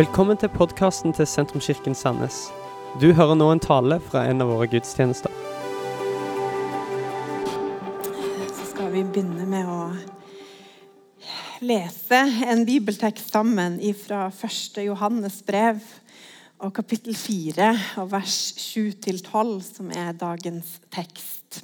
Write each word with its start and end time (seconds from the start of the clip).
Velkommen 0.00 0.38
til 0.40 0.48
podkasten 0.48 1.12
til 1.12 1.26
Sentrumskirken 1.28 1.92
Sandnes. 1.98 2.36
Du 3.02 3.10
hører 3.12 3.34
nå 3.36 3.50
en 3.52 3.60
tale 3.60 3.98
fra 4.00 4.22
en 4.30 4.40
av 4.40 4.48
våre 4.48 4.64
gudstjenester. 4.72 5.34
Så 8.48 8.68
skal 8.70 8.88
vi 8.94 9.02
begynne 9.04 9.44
med 9.50 9.68
å 9.68 9.90
lese 11.68 12.22
en 12.48 12.64
bibeltekst 12.64 13.28
sammen 13.34 13.76
fra 14.00 14.22
1. 14.30 14.80
Johannes 14.86 15.36
brev 15.44 15.84
og 16.64 16.72
kapittel 16.80 17.12
4 17.12 17.68
og 18.00 18.08
vers 18.14 18.38
7-12, 18.56 19.52
som 19.68 19.92
er 19.92 20.16
dagens 20.16 20.78
tekst. 20.96 21.60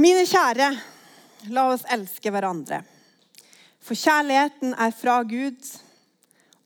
Mine 0.00 0.24
kjære, 0.32 0.72
la 1.52 1.68
oss 1.76 1.84
elske 1.92 2.32
hverandre. 2.32 2.80
For 3.84 3.98
kjærligheten 3.98 4.72
er 4.80 4.94
fra 4.96 5.18
Gud, 5.28 5.60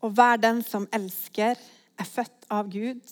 og 0.01 0.15
hver 0.15 0.39
den 0.39 0.63
som 0.63 0.87
elsker, 0.95 1.59
er 1.99 2.07
født 2.07 2.47
av 2.55 2.69
Gud 2.71 3.03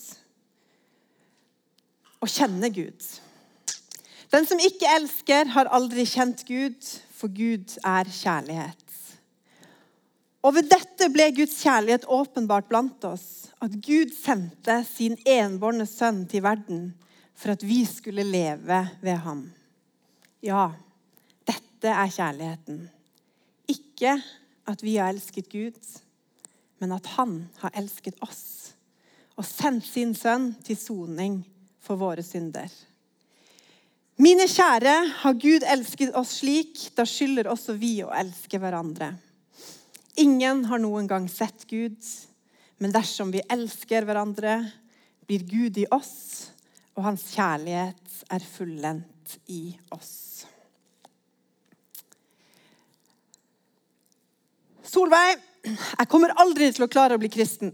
og 2.23 2.31
kjenner 2.31 2.71
Gud. 2.71 3.09
Den 4.33 4.47
som 4.47 4.63
ikke 4.63 4.89
elsker, 4.97 5.51
har 5.55 5.71
aldri 5.75 6.07
kjent 6.09 6.45
Gud, 6.47 6.79
for 7.17 7.33
Gud 7.33 7.77
er 7.83 8.09
kjærlighet. 8.11 8.83
Og 10.47 10.55
ved 10.55 10.71
dette 10.71 11.11
ble 11.11 11.33
Guds 11.35 11.59
kjærlighet 11.59 12.07
åpenbart 12.07 12.69
blant 12.71 13.05
oss, 13.09 13.51
at 13.63 13.75
Gud 13.83 14.15
sendte 14.15 14.81
sin 14.87 15.17
enbårne 15.27 15.87
sønn 15.91 16.25
til 16.31 16.45
verden 16.47 16.93
for 17.37 17.57
at 17.57 17.65
vi 17.67 17.83
skulle 17.89 18.25
leve 18.25 18.83
ved 19.03 19.19
ham. 19.27 19.43
Ja, 20.45 20.69
dette 21.49 21.91
er 21.91 22.13
kjærligheten. 22.13 22.87
Ikke 23.71 24.17
at 24.67 24.83
vi 24.83 24.97
har 24.99 25.13
elsket 25.13 25.51
Gud, 25.53 25.79
men 26.79 26.93
at 26.93 27.07
han 27.17 27.39
har 27.63 27.75
elsket 27.79 28.19
oss 28.25 28.77
og 29.37 29.45
sendt 29.45 29.85
sin 29.85 30.15
sønn 30.17 30.55
til 30.65 30.79
soning 30.81 31.41
for 31.85 32.01
våre 32.01 32.25
synder. 32.25 32.71
Mine 34.17 34.47
kjære, 34.49 34.95
har 35.21 35.37
Gud 35.37 35.67
elsket 35.69 36.15
oss 36.17 36.39
slik, 36.41 36.79
da 36.97 37.05
skylder 37.05 37.51
også 37.53 37.75
vi 37.77 37.99
å 38.01 38.15
elske 38.17 38.57
hverandre. 38.61 39.11
Ingen 40.17 40.65
har 40.71 40.81
noen 40.81 41.09
gang 41.11 41.27
sett 41.29 41.67
Gud, 41.69 42.01
men 42.81 42.95
dersom 42.97 43.29
vi 43.35 43.45
elsker 43.53 44.09
hverandre, 44.09 44.63
blir 45.29 45.45
Gud 45.45 45.77
i 45.83 45.85
oss, 45.93 46.49
og 46.97 47.05
hans 47.11 47.27
kjærlighet 47.35 48.23
er 48.33 48.49
fullendt 48.57 49.37
i 49.53 49.77
oss. 49.93 50.47
Solveig, 54.87 55.41
jeg 55.67 56.07
kommer 56.07 56.31
aldri 56.39 56.69
til 56.71 56.85
å 56.87 56.91
klare 56.91 57.17
å 57.17 57.21
bli 57.21 57.31
kristen. 57.33 57.73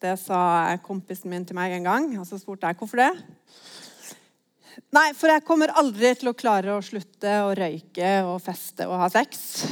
Det 0.00 0.12
sa 0.20 0.76
kompisen 0.84 1.32
min 1.32 1.42
til 1.46 1.58
meg 1.58 1.74
en 1.74 1.88
gang, 1.88 2.06
og 2.20 2.26
så 2.28 2.38
spurte 2.38 2.70
jeg 2.70 2.78
hvorfor 2.78 3.02
det. 3.02 3.10
Nei, 4.94 5.10
for 5.18 5.32
jeg 5.32 5.44
kommer 5.46 5.72
aldri 5.80 6.12
til 6.18 6.30
å 6.30 6.36
klare 6.38 6.76
å 6.76 6.84
slutte 6.84 7.34
å 7.44 7.50
røyke 7.58 8.12
og 8.28 8.38
feste 8.44 8.86
og 8.86 9.02
ha 9.02 9.10
sex. 9.12 9.64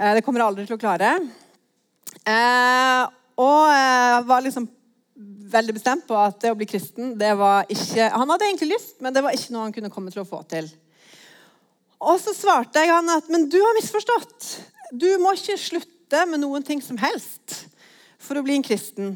Eh, 0.00 0.14
det 0.16 0.24
kommer 0.24 0.40
jeg 0.40 0.48
aldri 0.48 0.66
til 0.70 0.78
å 0.78 0.80
klare. 0.80 1.12
Eh, 2.24 3.02
og 3.40 3.60
jeg 3.68 4.24
var 4.32 4.44
liksom 4.44 4.66
veldig 5.52 5.76
bestemt 5.76 6.08
på 6.08 6.16
at 6.16 6.40
det 6.40 6.52
å 6.54 6.56
bli 6.56 6.68
kristen 6.68 7.14
det 7.18 7.32
var 7.38 7.66
ikke 7.72 8.06
Han 8.14 8.30
hadde 8.30 8.46
egentlig 8.46 8.70
lyst, 8.72 9.00
men 9.02 9.12
det 9.12 9.22
var 9.24 9.34
ikke 9.36 9.52
noe 9.52 9.66
han 9.66 9.74
kunne 9.74 9.92
komme 9.92 10.12
til 10.14 10.24
å 10.24 10.28
få 10.28 10.40
til. 10.48 10.68
Og 12.00 12.16
så 12.22 12.32
svarte 12.32 12.80
jeg 12.80 12.92
han 12.94 13.12
at 13.12 13.28
men 13.28 13.48
du 13.52 13.58
har 13.60 13.76
misforstått. 13.76 14.54
Du 14.90 15.08
må 15.22 15.34
ikke 15.36 15.58
slutte 15.60 16.24
med 16.26 16.42
noen 16.42 16.64
ting 16.66 16.82
som 16.82 16.98
helst 16.98 17.64
for 18.20 18.38
å 18.38 18.44
bli 18.44 18.56
en 18.58 18.66
kristen. 18.66 19.14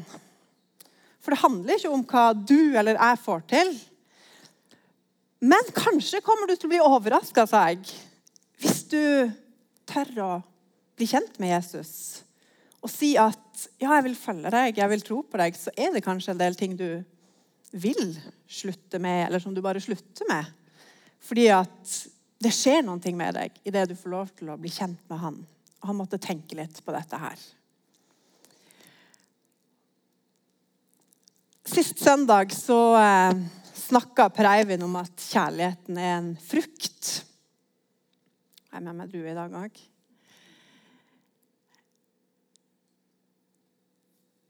For 1.19 1.33
det 1.33 1.41
handler 1.41 1.79
ikke 1.79 1.91
om 1.91 2.05
hva 2.07 2.25
du 2.37 2.77
eller 2.77 2.95
jeg 2.95 3.21
får 3.25 3.45
til. 3.51 3.71
Men 5.45 5.71
kanskje 5.75 6.23
kommer 6.25 6.47
du 6.47 6.55
til 6.55 6.69
å 6.69 6.73
bli 6.73 6.83
overraska, 6.83 7.45
sa 7.49 7.65
jeg, 7.69 7.83
hvis 8.61 8.85
du 8.89 9.01
tør 9.89 10.13
å 10.23 10.29
bli 10.95 11.07
kjent 11.09 11.35
med 11.41 11.51
Jesus 11.57 12.21
og 12.85 12.91
si 12.93 13.15
at 13.17 13.63
ja, 13.81 13.95
jeg 13.95 14.03
vil 14.05 14.17
følge 14.19 14.51
deg, 14.53 14.77
jeg 14.77 14.91
vil 14.91 15.01
tro 15.01 15.23
på 15.25 15.39
deg, 15.41 15.55
så 15.57 15.71
er 15.73 15.95
det 15.95 16.03
kanskje 16.05 16.35
en 16.35 16.41
del 16.41 16.57
ting 16.59 16.75
du 16.77 17.01
vil 17.73 18.11
slutte 18.45 18.99
med, 19.01 19.23
eller 19.25 19.41
som 19.41 19.55
du 19.55 19.61
bare 19.65 19.81
slutter 19.81 20.27
med. 20.29 20.51
Fordi 21.25 21.47
at 21.55 21.95
det 22.45 22.51
skjer 22.53 22.85
noe 22.85 23.15
med 23.17 23.39
deg 23.39 23.57
idet 23.65 23.87
du 23.89 23.95
får 23.97 24.13
lov 24.13 24.29
til 24.37 24.53
å 24.53 24.59
bli 24.61 24.69
kjent 24.69 25.01
med 25.09 25.17
han. 25.23 25.39
Han 25.85 25.97
måtte 25.99 26.21
tenke 26.21 26.57
litt 26.57 26.81
på 26.85 26.93
dette 26.95 27.19
her. 27.19 27.45
Sist 31.65 31.99
søndag 31.99 32.53
så 32.53 32.79
eh, 32.99 33.39
snakka 33.73 34.29
Per 34.29 34.47
Eivind 34.51 34.85
om 34.85 34.95
at 34.99 35.27
kjærligheten 35.31 35.97
er 35.97 36.13
en 36.19 36.31
frukt. 36.41 37.11
Jeg 38.69 38.79
er 38.79 38.85
med 38.85 38.97
meg 38.99 39.11
drue 39.11 39.31
i 39.31 39.37
dag 39.37 39.57
òg. 39.59 39.81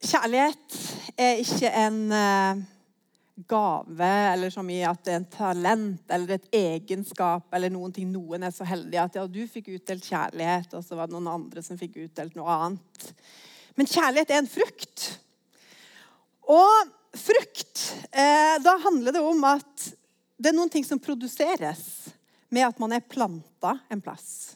Kjærlighet 0.05 0.79
er 1.17 1.41
ikke 1.41 1.71
en 1.81 1.99
eh, 2.13 2.63
gave 3.35 4.09
eller 4.31 4.49
som 4.49 4.69
i 4.71 4.79
at 4.87 5.01
det 5.03 5.11
er 5.11 5.19
en 5.19 5.31
talent 5.31 6.13
eller 6.15 6.37
et 6.37 6.47
egenskap 6.55 7.51
eller 7.55 7.73
noen 7.73 7.91
ting 7.93 8.07
noen 8.11 8.47
er 8.47 8.53
så 8.55 8.67
heldige 8.67 9.03
at 9.03 9.17
ja, 9.19 9.25
du 9.27 9.41
fikk 9.51 9.73
utdelt 9.75 10.07
kjærlighet, 10.07 10.71
og 10.77 10.85
så 10.85 10.95
var 10.95 11.09
det 11.09 11.17
noen 11.17 11.33
andre 11.33 11.63
som 11.65 11.79
fikk 11.79 11.99
utdelt 12.05 12.37
noe 12.39 12.55
annet. 12.55 13.09
Men 13.75 13.91
kjærlighet 13.91 14.31
er 14.31 14.39
en 14.39 14.49
frukt. 14.49 15.07
Og 16.47 16.93
frukt, 17.19 17.81
eh, 18.11 18.55
da 18.63 18.77
handler 18.85 19.15
det 19.15 19.23
om 19.23 19.43
at 19.49 19.87
det 20.37 20.51
er 20.51 20.55
noen 20.55 20.71
ting 20.71 20.85
som 20.87 20.99
produseres 20.99 22.13
med 22.51 22.67
at 22.67 22.79
man 22.79 22.95
er 22.95 23.03
planta 23.03 23.77
en 23.91 24.03
plass. 24.03 24.55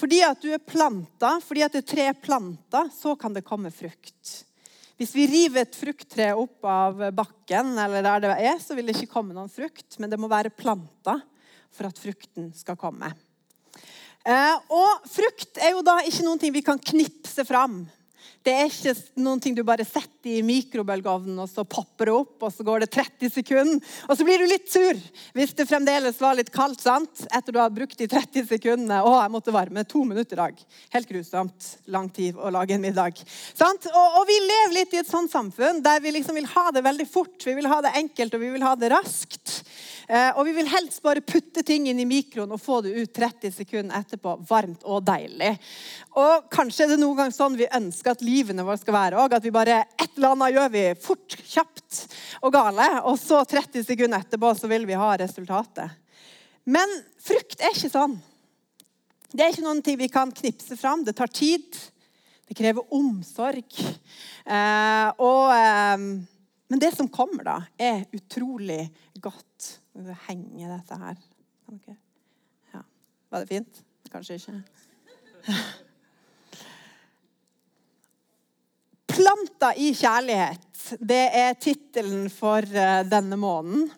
Fordi 0.00 0.22
at 0.24 0.40
du 0.40 0.48
er 0.54 0.62
planta, 0.62 1.34
fordi 1.44 1.64
at 1.66 1.74
et 1.76 1.86
tre 1.86 2.06
er 2.12 2.16
planta, 2.16 2.86
så 2.94 3.16
kan 3.18 3.34
det 3.36 3.44
komme 3.46 3.72
frukt. 3.74 4.44
Hvis 5.00 5.14
vi 5.16 5.24
river 5.24 5.64
et 5.64 5.76
frukttre 5.80 6.26
opp 6.36 6.66
av 6.68 6.98
bakken, 7.16 7.70
eller 7.80 8.04
der 8.04 8.24
det 8.26 8.32
er, 8.50 8.58
så 8.60 8.74
vil 8.76 8.84
det 8.84 8.98
ikke 8.98 9.14
komme 9.14 9.32
noen 9.32 9.48
frukt, 9.48 9.96
men 9.96 10.12
det 10.12 10.18
må 10.20 10.28
være 10.28 10.52
planta 10.52 11.14
for 11.72 11.88
at 11.88 11.96
frukten 11.96 12.50
skal 12.52 12.76
komme. 12.76 13.08
Eh, 14.28 14.56
og 14.68 15.06
frukt 15.08 15.56
er 15.56 15.72
jo 15.72 15.80
da 15.86 16.02
ikke 16.04 16.26
noen 16.26 16.42
ting 16.42 16.52
vi 16.52 16.60
kan 16.66 16.76
knipse 16.76 17.46
fram. 17.48 17.86
Det 18.40 18.52
er 18.56 18.70
ikke 18.70 18.94
noen 19.20 19.40
ting 19.42 19.52
du 19.56 19.60
bare 19.68 19.84
setter 19.84 20.30
i 20.32 20.40
mikrobølgeovnen, 20.44 21.36
og 21.42 21.48
så 21.50 21.60
popper 21.68 22.08
det 22.08 22.14
opp, 22.14 22.36
og 22.46 22.52
så 22.54 22.64
går 22.64 22.84
det 22.84 22.88
30 22.94 23.32
sekunder. 23.34 23.90
Og 24.08 24.16
så 24.16 24.24
blir 24.24 24.40
du 24.40 24.46
litt 24.48 24.70
sur 24.72 24.96
hvis 25.36 25.52
det 25.58 25.66
fremdeles 25.68 26.20
var 26.22 26.38
litt 26.38 26.52
kaldt 26.54 26.80
sant? 26.80 27.26
etter 27.28 27.52
du 27.52 27.60
har 27.60 27.72
brukt 27.74 27.98
de 28.00 28.08
30 28.08 28.48
sekundene. 28.48 29.02
Å, 29.04 29.12
jeg 29.20 29.34
måtte 29.34 29.52
varme 29.52 29.84
to 29.84 30.06
minutter 30.08 30.38
i 30.38 30.40
dag. 30.40 30.64
Helt 30.96 31.10
grusomt 31.12 31.68
lang 31.92 32.08
tid 32.16 32.40
å 32.40 32.52
lage 32.54 32.78
en 32.78 32.84
middag. 32.84 33.20
Sant? 33.52 33.90
Og, 33.92 34.18
og, 34.22 34.24
vi 34.30 34.38
lever 34.40 34.76
litt 34.78 34.96
i 34.96 35.02
et 35.02 35.10
sånt 35.10 35.32
samfunn 35.32 35.84
der 35.84 36.00
vi 36.00 36.14
liksom 36.16 36.40
vil 36.40 36.48
ha 36.54 36.70
det 36.72 36.84
veldig 36.86 37.08
fort. 37.12 37.36
Vi 37.44 37.58
vil 37.58 37.68
ha 37.68 37.82
det 37.84 37.92
enkelt, 38.00 38.36
og 38.36 38.44
vi 38.44 38.54
vil 38.56 38.64
ha 38.64 38.72
det 38.80 38.92
raskt. 38.94 39.60
Eh, 40.10 40.30
og 40.34 40.42
vi 40.48 40.56
vil 40.56 40.66
helst 40.66 40.98
bare 41.04 41.22
putte 41.22 41.62
ting 41.62 41.84
inn 41.86 42.00
i 42.02 42.06
mikroen 42.08 42.50
og 42.50 42.58
få 42.58 42.80
det 42.82 42.96
ut 42.96 43.12
30 43.14 43.52
sekunder 43.54 44.00
etterpå. 44.00 44.32
Varmt 44.48 44.82
og 44.82 45.04
deilig. 45.06 45.52
Og 46.18 46.48
kanskje 46.50 46.88
er 46.88 46.94
det 46.94 46.96
noen 46.98 47.20
gang 47.20 47.34
sånn 47.34 47.58
vi 47.58 47.68
ønsker 47.70 48.16
at 48.16 48.24
livene 48.26 48.64
våre 48.66 48.80
skal 48.80 48.96
være 48.96 49.20
òg. 49.22 49.36
At 49.38 49.44
vi 49.46 49.52
bare 49.54 49.84
et 49.86 50.08
eller 50.16 50.34
annet 50.34 50.56
gjør 50.56 50.72
vi 50.74 50.82
fort, 51.04 51.36
kjapt 51.52 52.00
og 52.40 52.54
gale. 52.56 52.88
Og 53.06 53.20
så 53.22 53.44
30 53.46 53.86
sekunder 53.86 54.24
etterpå 54.24 54.50
så 54.58 54.70
vil 54.72 54.88
vi 54.88 54.98
ha 54.98 55.12
resultatet. 55.20 55.94
Men 56.66 56.90
frukt 57.22 57.62
er 57.62 57.70
ikke 57.70 57.92
sånn. 57.92 58.18
Det 59.30 59.44
er 59.44 59.54
ikke 59.54 59.66
noen 59.68 59.82
ting 59.86 59.98
vi 60.00 60.10
kan 60.10 60.32
knipse 60.34 60.74
fram. 60.80 61.04
Det 61.06 61.14
tar 61.20 61.30
tid. 61.30 61.68
Det 62.50 62.56
krever 62.58 62.96
omsorg. 62.98 63.78
Eh, 64.42 65.08
og, 65.22 65.54
eh, 65.54 66.02
men 66.66 66.82
det 66.82 66.90
som 66.96 67.06
kommer, 67.06 67.46
da, 67.46 67.56
er 67.78 68.08
utrolig 68.18 68.88
godt. 69.22 69.76
Henge 70.28 70.68
dette 70.70 70.94
her. 71.00 71.16
Ja. 72.72 72.82
Var 73.30 73.38
det 73.42 73.48
fint? 73.50 73.80
Kanskje 74.10 74.34
ikke. 74.38 74.54
Planta 79.10 79.72
i 79.76 79.90
kjærlighet, 79.96 80.98
det 81.02 81.24
er 81.36 81.58
tittelen 81.60 82.30
for 82.32 82.62
eh, 82.62 83.02
denne 83.08 83.36
måneden. 83.40 83.90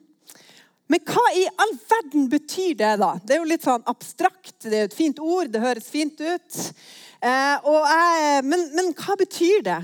Men 0.93 1.01
hva 1.09 1.23
i 1.37 1.45
all 1.63 1.73
verden 1.89 2.27
betyr 2.33 2.75
det, 2.77 2.97
da? 3.01 3.15
Det 3.23 3.37
er 3.37 3.41
jo 3.41 3.49
litt 3.49 3.65
sånn 3.65 3.85
abstrakt. 3.89 4.59
Det 4.65 4.75
er 4.75 4.83
jo 4.85 4.91
et 4.91 4.97
fint 4.97 5.23
ord, 5.25 5.49
det 5.53 5.63
høres 5.63 5.89
fint 5.89 6.19
ut. 6.21 6.59
Eh, 7.23 7.69
jeg, 7.69 8.43
men, 8.49 8.67
men, 8.75 8.91
hva 8.99 9.17
betyr 9.21 9.63
det? 9.69 9.81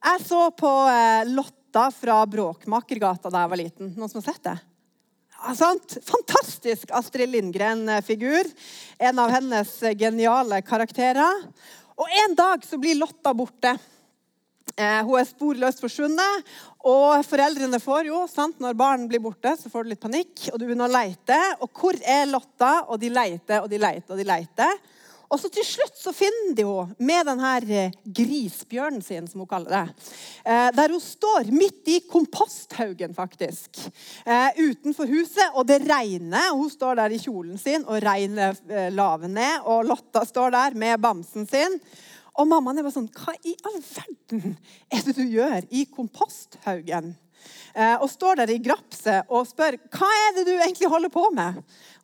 Jeg 0.00 0.24
så 0.26 0.42
på 0.56 0.72
eh, 0.90 1.28
Lotta 1.30 1.86
fra 1.94 2.18
Bråkmakergata 2.28 3.32
da 3.32 3.44
jeg 3.44 3.52
var 3.52 3.60
liten. 3.62 3.94
Noen 3.96 4.12
som 4.12 4.20
har 4.20 4.28
sett 4.32 4.44
det? 4.48 4.58
Fantastisk 5.40 6.90
Astrid 6.92 7.28
Lindgren-figur. 7.28 8.44
En 8.98 9.18
av 9.18 9.30
hennes 9.32 9.70
geniale 9.96 10.60
karakterer. 10.62 11.46
Og 11.96 12.08
En 12.26 12.34
dag 12.36 12.64
så 12.64 12.76
blir 12.78 12.98
Lotta 12.98 13.32
borte. 13.34 13.72
Eh, 14.76 15.00
hun 15.04 15.16
er 15.18 15.24
sporløst 15.28 15.80
forsvunnet. 15.80 16.50
Og 16.84 17.24
foreldrene 17.24 17.80
får 17.80 18.10
jo, 18.10 18.22
sant, 18.28 18.60
når 18.60 18.76
barn 18.76 19.08
blir 19.08 19.20
borte, 19.20 19.54
så 19.56 19.72
får 19.72 19.84
du 19.84 19.94
litt 19.94 20.02
panikk. 20.04 20.46
Og 20.52 20.60
du 20.60 20.66
begynner 20.66 20.88
å 20.88 20.92
leite. 20.92 21.40
Og 21.64 21.72
hvor 21.72 21.96
er 22.04 22.28
Lotta? 22.28 22.86
Og 22.88 23.00
de 23.00 23.12
leiter 23.12 23.64
og 23.64 23.72
de 23.72 23.80
leiter 23.80 24.12
og 24.12 24.20
de 24.20 24.28
leiter. 24.28 24.76
Og 25.30 25.38
så 25.38 25.46
til 25.52 25.62
slutt 25.62 25.94
så 25.94 26.10
finner 26.14 26.56
de 26.58 26.64
henne 26.66 27.06
med 27.06 27.28
denne 27.28 27.52
eh, 27.70 27.92
grisbjørnen 28.18 29.02
sin, 29.04 29.28
som 29.30 29.44
hun 29.44 29.50
kaller 29.50 29.70
det. 29.76 30.08
Eh, 30.42 30.70
der 30.74 30.90
hun 30.90 31.02
står 31.02 31.52
midt 31.54 31.90
i 31.92 32.00
komposthaugen, 32.10 33.14
faktisk. 33.14 33.78
Eh, 34.26 34.58
utenfor 34.58 35.06
huset, 35.10 35.54
og 35.54 35.68
det 35.70 35.84
regner. 35.86 36.50
Hun 36.50 36.70
står 36.72 36.98
der 36.98 37.14
i 37.14 37.22
kjolen 37.22 37.60
sin, 37.62 37.86
og 37.86 38.02
regnet 38.02 38.58
laver 38.96 39.30
ned. 39.30 39.62
Og 39.70 39.86
Lotta 39.86 40.24
står 40.26 40.56
der 40.56 40.78
med 40.82 40.98
bamsen 41.02 41.46
sin. 41.50 41.78
Og 42.34 42.50
mammaen 42.50 42.80
er 42.80 42.86
bare 42.86 42.94
sånn 42.94 43.10
Hva 43.14 43.34
i 43.46 43.54
all 43.68 43.80
verden 43.84 44.54
er 44.90 45.02
det 45.06 45.14
du 45.18 45.26
gjør 45.26 45.66
i 45.70 45.86
komposthaugen? 45.90 47.14
og 47.70 48.08
står 48.10 48.40
der 48.40 48.50
i 48.52 48.58
grapset 48.60 49.30
og 49.32 49.46
spør 49.48 49.78
hva 49.94 50.08
er 50.26 50.34
det 50.36 50.42
du 50.44 50.50
egentlig 50.58 50.88
holder 50.90 51.12
på 51.14 51.22
med. 51.32 51.60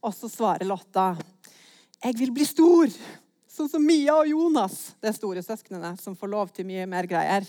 Og 0.07 0.15
så 0.15 0.31
svarer 0.31 0.65
Lotta 0.65 1.11
'Jeg 2.07 2.21
vil 2.21 2.31
bli 2.31 2.45
stor'. 2.47 2.93
Sånn 3.51 3.71
som 3.73 3.83
Mia 3.83 4.13
og 4.13 4.29
Jonas, 4.29 4.93
de 5.01 5.11
store 5.17 5.41
søsknene, 5.43 5.95
som 5.99 6.15
får 6.15 6.29
lov 6.29 6.51
til 6.53 6.67
mye 6.69 6.85
mer 6.87 7.07
greier. 7.09 7.43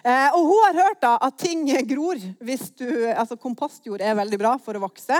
Eh, 0.00 0.28
og 0.32 0.46
hun 0.48 0.60
har 0.64 0.78
hørt 0.78 1.00
da 1.02 1.10
at 1.20 1.36
ting 1.38 1.66
gror 1.86 2.16
hvis 2.40 2.70
du 2.80 2.88
Altså 3.10 3.36
kompostjord 3.36 4.00
er 4.00 4.16
veldig 4.16 4.38
bra 4.40 4.54
for 4.58 4.74
å 4.74 4.80
vokse. 4.82 5.18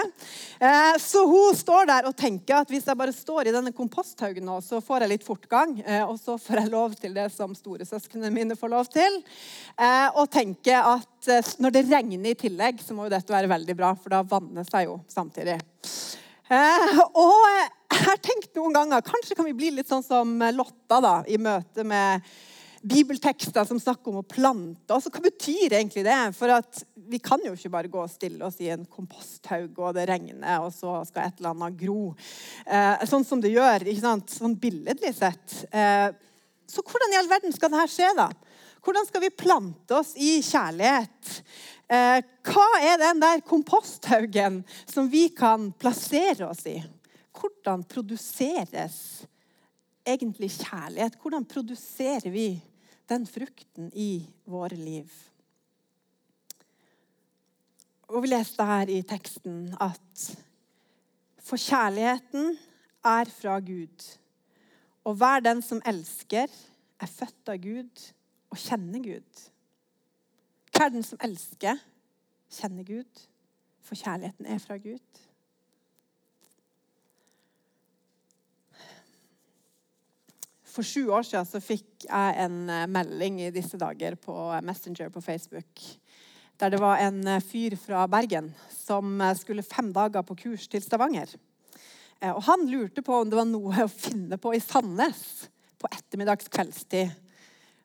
Eh, 0.58 0.96
så 0.98 1.22
hun 1.28 1.54
står 1.54 1.86
der 1.90 2.08
og 2.08 2.16
tenker 2.16 2.56
at 2.56 2.72
hvis 2.72 2.88
jeg 2.88 2.98
bare 2.98 3.14
står 3.14 3.50
i 3.50 3.52
denne 3.54 3.72
komposthaugen 3.76 4.48
nå, 4.48 4.56
så 4.64 4.80
får 4.82 5.04
jeg 5.04 5.12
litt 5.12 5.26
fortgang. 5.26 5.76
Eh, 5.84 6.02
og 6.08 6.16
så 6.18 6.38
får 6.40 6.62
jeg 6.62 6.72
lov 6.72 6.96
til 6.98 7.14
det 7.14 7.28
som 7.34 7.52
storesøsknene 7.54 8.32
mine 8.32 8.56
får 8.56 8.72
lov 8.72 8.88
til. 8.90 9.20
Eh, 9.76 10.08
og 10.16 10.32
tenker 10.32 10.88
at 10.96 11.28
eh, 11.30 11.52
når 11.60 11.76
det 11.76 11.84
regner 11.92 12.32
i 12.32 12.38
tillegg, 12.46 12.80
så 12.82 12.96
må 12.96 13.06
jo 13.06 13.12
dette 13.12 13.36
være 13.36 13.52
veldig 13.52 13.76
bra, 13.76 13.92
for 13.92 14.16
da 14.16 14.24
vanner 14.24 14.64
seg 14.72 14.88
jo 14.88 14.96
samtidig. 15.12 15.60
Eh, 16.50 17.04
og 17.12 17.76
jeg 18.00 18.08
har 18.08 18.22
tenkt 18.24 18.56
noen 18.56 18.74
ganger 18.74 19.04
kanskje 19.04 19.36
kan 19.38 19.48
vi 19.48 19.56
bli 19.56 19.74
litt 19.76 19.90
sånn 19.90 20.04
som 20.04 20.38
Lotta 20.56 21.00
da, 21.04 21.16
i 21.28 21.36
møte 21.40 21.84
med 21.86 22.24
bibeltekster 22.80 23.66
som 23.68 23.80
snakker 23.80 24.08
om 24.08 24.22
å 24.22 24.26
plante. 24.26 24.88
Altså, 24.94 25.12
hva 25.12 25.20
betyr 25.26 25.74
egentlig 25.76 26.04
det? 26.06 26.18
For 26.36 26.52
at 26.54 26.80
vi 27.10 27.20
kan 27.22 27.42
jo 27.44 27.52
ikke 27.56 27.72
bare 27.72 27.90
gå 27.92 28.00
og 28.00 28.12
stille 28.12 28.44
oss 28.46 28.60
i 28.64 28.70
en 28.72 28.86
komposthaug, 28.88 29.74
og 29.76 29.96
det 29.98 30.06
regner, 30.08 30.62
og 30.64 30.72
så 30.74 31.00
skal 31.08 31.28
et 31.28 31.42
eller 31.42 31.52
annet 31.52 31.76
gro. 31.80 32.14
Eh, 32.64 33.04
sånn 33.10 33.26
som 33.26 33.42
det 33.42 33.52
gjør, 33.52 33.84
ikke 33.84 34.04
sant? 34.04 34.32
sånn 34.32 34.56
billedlig 34.60 35.12
sett. 35.18 35.58
Eh, 35.74 36.08
så 36.70 36.86
hvordan 36.86 37.12
i 37.12 37.18
all 37.20 37.28
verden 37.30 37.52
skal 37.52 37.72
dette 37.74 37.90
skje, 37.92 38.08
da? 38.16 38.30
Hvordan 38.80 39.04
skal 39.10 39.26
vi 39.26 39.34
plante 39.42 39.98
oss 39.98 40.14
i 40.16 40.38
kjærlighet? 40.40 41.34
Eh, 41.90 42.22
hva 42.48 42.68
er 42.80 43.02
den 43.02 43.20
der 43.20 43.42
komposthaugen 43.44 44.62
som 44.88 45.10
vi 45.12 45.26
kan 45.36 45.68
plassere 45.76 46.48
oss 46.48 46.64
i? 46.70 46.78
Hvordan 47.40 47.84
produseres 47.88 49.26
egentlig 50.06 50.50
kjærlighet? 50.50 51.16
Hvordan 51.22 51.44
produserer 51.44 52.30
vi 52.30 52.62
den 53.08 53.26
frukten 53.26 53.90
i 53.94 54.28
våre 54.46 54.76
liv? 54.76 55.10
Og 58.10 58.22
Vi 58.22 58.28
leste 58.28 58.64
her 58.66 58.90
i 58.90 59.02
teksten 59.02 59.70
at 59.80 60.24
for 61.38 61.56
kjærligheten 61.56 62.58
er 63.04 63.24
fra 63.24 63.58
Gud. 63.60 64.18
Og 65.04 65.14
hver 65.14 65.40
den 65.40 65.62
som 65.62 65.80
elsker, 65.86 66.46
er 67.00 67.06
født 67.06 67.48
av 67.48 67.56
Gud 67.62 68.02
og 68.50 68.58
kjenner 68.58 69.00
Gud. 69.02 69.46
Hver 70.76 70.92
den 70.92 71.02
som 71.06 71.18
elsker, 71.24 71.78
kjenner 72.50 72.84
Gud, 72.84 73.24
for 73.82 73.94
kjærligheten 73.94 74.46
er 74.46 74.58
fra 74.58 74.76
Gud. 74.76 75.22
For 80.80 80.88
sju 80.88 81.10
år 81.12 81.26
siden 81.28 81.44
så 81.44 81.60
fikk 81.60 82.06
jeg 82.06 82.36
en 82.40 82.54
eh, 82.72 82.86
melding 82.88 83.34
i 83.44 83.50
disse 83.52 83.76
dager 83.76 84.14
på 84.16 84.32
Messenger 84.64 85.10
på 85.12 85.20
Facebook. 85.20 85.82
Der 86.56 86.72
det 86.72 86.78
var 86.80 87.02
en 87.04 87.18
eh, 87.28 87.42
fyr 87.44 87.76
fra 87.76 88.06
Bergen 88.08 88.48
som 88.72 89.20
eh, 89.20 89.34
skulle 89.36 89.60
fem 89.60 89.90
dager 89.92 90.24
på 90.24 90.38
kurs 90.40 90.64
til 90.72 90.80
Stavanger. 90.80 91.34
Og 92.32 92.40
Han 92.48 92.64
lurte 92.68 93.04
på 93.04 93.12
om 93.12 93.28
det 93.28 93.36
var 93.36 93.48
noe 93.48 93.84
å 93.84 93.92
finne 93.92 94.40
på 94.40 94.54
i 94.56 94.60
Sandnes 94.60 95.50
på 95.80 95.88
ettermiddags 95.92 96.48
kveldstid 96.48 97.12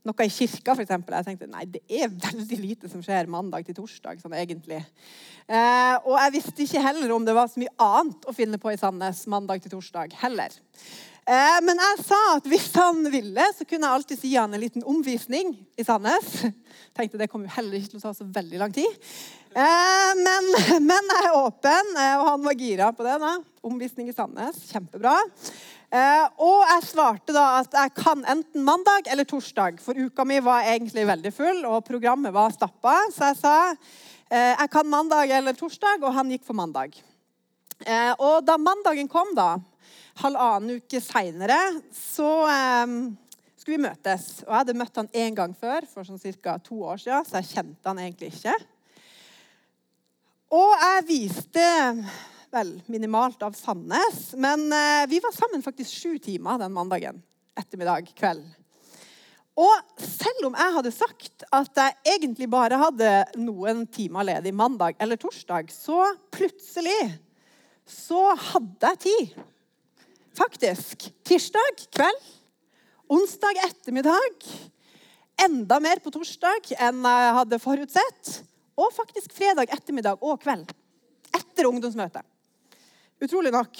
noe 0.05 0.25
i 0.27 0.31
kirka, 0.31 0.75
f.eks. 0.75 0.91
Jeg 0.93 1.25
tenkte 1.25 1.47
nei, 1.49 1.65
det 1.65 1.81
er 1.89 2.11
veldig 2.13 2.59
lite 2.61 2.89
som 2.91 3.01
skjer 3.03 3.29
mandag 3.31 3.65
til 3.65 3.77
torsdag. 3.79 4.21
sånn 4.21 4.37
egentlig. 4.37 4.83
Eh, 5.49 5.95
og 6.05 6.15
jeg 6.19 6.35
visste 6.37 6.65
ikke 6.65 6.83
heller 6.85 7.15
om 7.15 7.25
det 7.25 7.33
var 7.35 7.49
så 7.49 7.61
mye 7.61 7.73
annet 7.81 8.29
å 8.29 8.35
finne 8.35 8.61
på 8.61 8.71
i 8.71 8.79
Sandnes 8.79 9.23
mandag 9.31 9.63
til 9.63 9.73
torsdag 9.73 10.13
heller. 10.21 10.53
Eh, 11.25 11.59
men 11.65 11.79
jeg 11.81 12.03
sa 12.05 12.17
at 12.35 12.45
hvis 12.45 12.67
han 12.77 12.99
ville, 13.09 13.45
så 13.57 13.65
kunne 13.65 13.87
jeg 13.87 13.97
alltid 13.97 14.25
gi 14.27 14.35
han 14.37 14.51
en 14.53 14.61
liten 14.61 14.83
omvisning 14.85 15.55
i 15.73 15.85
Sandnes. 15.85 16.43
Tenkte 16.97 17.17
Det 17.17 17.27
kom 17.31 17.47
jo 17.47 17.53
heller 17.55 17.79
ikke 17.79 17.95
til 17.95 18.01
å 18.01 18.03
ta 18.03 18.11
så 18.13 18.27
veldig 18.29 18.61
lang 18.61 18.75
tid. 18.75 18.99
Eh, 19.55 20.11
men, 20.19 20.51
men, 20.91 21.09
jeg 21.15 21.31
er 21.31 21.39
åpen, 21.39 21.91
eh, 21.97 22.13
og 22.19 22.29
han 22.29 22.45
var 22.45 22.61
gira 22.61 22.91
på 22.93 23.07
det. 23.07 23.17
da. 23.25 23.33
Omvisning 23.65 24.11
i 24.11 24.13
Sandnes. 24.13 24.67
Kjempebra. 24.69 25.17
Og 26.43 26.61
jeg 26.67 26.87
svarte 26.89 27.31
da 27.31 27.43
at 27.61 27.75
jeg 27.77 27.91
kan 27.95 28.19
enten 28.27 28.65
mandag 28.67 29.07
eller 29.07 29.23
torsdag, 29.29 29.77
for 29.79 29.95
uka 29.95 30.25
mi 30.27 30.41
var 30.43 30.67
egentlig 30.67 31.05
veldig 31.07 31.31
full, 31.31 31.61
og 31.69 31.85
programmet 31.87 32.33
var 32.35 32.51
stappa. 32.51 32.97
Så 33.15 33.29
jeg 33.29 33.37
sa 33.39 33.53
jeg 34.35 34.71
kan 34.73 34.89
mandag 34.91 35.31
eller 35.31 35.55
torsdag, 35.55 36.03
og 36.03 36.17
han 36.17 36.33
gikk 36.33 36.43
for 36.43 36.57
mandag. 36.57 36.97
Og 38.17 38.43
da 38.43 38.57
mandagen 38.59 39.07
kom, 39.07 39.31
da, 39.37 39.53
halvannen 40.21 40.79
uke 40.79 41.01
seinere, 41.03 41.59
så 41.93 42.29
skulle 43.55 43.77
vi 43.79 43.83
møtes. 43.87 44.27
Og 44.45 44.51
jeg 44.51 44.59
hadde 44.61 44.77
møtt 44.77 45.01
han 45.01 45.11
én 45.17 45.35
gang 45.37 45.55
før, 45.57 45.87
for 45.89 46.07
sånn 46.07 46.21
ca. 46.21 46.59
to 46.63 46.83
år 46.85 47.01
siden, 47.01 47.25
så 47.25 47.41
jeg 47.41 47.51
kjente 47.55 47.89
han 47.89 48.01
egentlig 48.03 48.31
ikke. 48.35 48.55
Og 50.55 50.71
jeg 50.77 51.05
viste 51.09 51.69
vel 52.55 52.75
minimalt 52.91 53.41
av 53.43 53.55
Sandnes. 53.57 54.35
Men 54.39 54.67
eh, 54.71 55.07
vi 55.11 55.19
var 55.23 55.33
sammen 55.35 55.63
faktisk 55.65 55.91
sju 55.91 56.19
timer 56.23 56.61
den 56.61 56.75
mandagen 56.75 57.19
ettermiddag 57.57 58.11
kveld. 58.15 58.45
Og 59.55 60.01
selv 60.03 60.49
om 60.49 60.55
jeg 60.59 60.75
hadde 60.75 60.91
sagt 60.91 61.45
at 61.55 61.79
jeg 61.79 62.15
egentlig 62.17 62.47
bare 62.51 62.79
hadde 62.79 63.11
noen 63.39 63.85
timer 63.87 64.27
ledig 64.27 64.51
mandag 64.55 64.99
eller 64.99 65.19
torsdag, 65.19 65.71
så 65.71 66.09
plutselig 66.35 66.99
så 67.87 68.33
hadde 68.51 68.91
jeg 68.91 69.03
tid. 69.05 69.37
Faktisk. 70.35 71.05
Tirsdag 71.23 71.85
kveld, 71.95 72.23
onsdag 73.07 73.59
ettermiddag, 73.69 74.47
enda 75.45 75.77
mer 75.79 76.01
på 76.03 76.11
torsdag 76.11 76.73
enn 76.75 77.05
jeg 77.07 77.35
hadde 77.37 77.59
forutsett, 77.63 78.31
og 78.75 78.91
faktisk 78.91 79.31
fredag 79.35 79.71
ettermiddag 79.71 80.19
og 80.19 80.41
kveld. 80.43 80.67
Etter 81.31 81.69
ungdomsmøtet. 81.69 82.25
Utrolig 83.23 83.53
nok. 83.55 83.79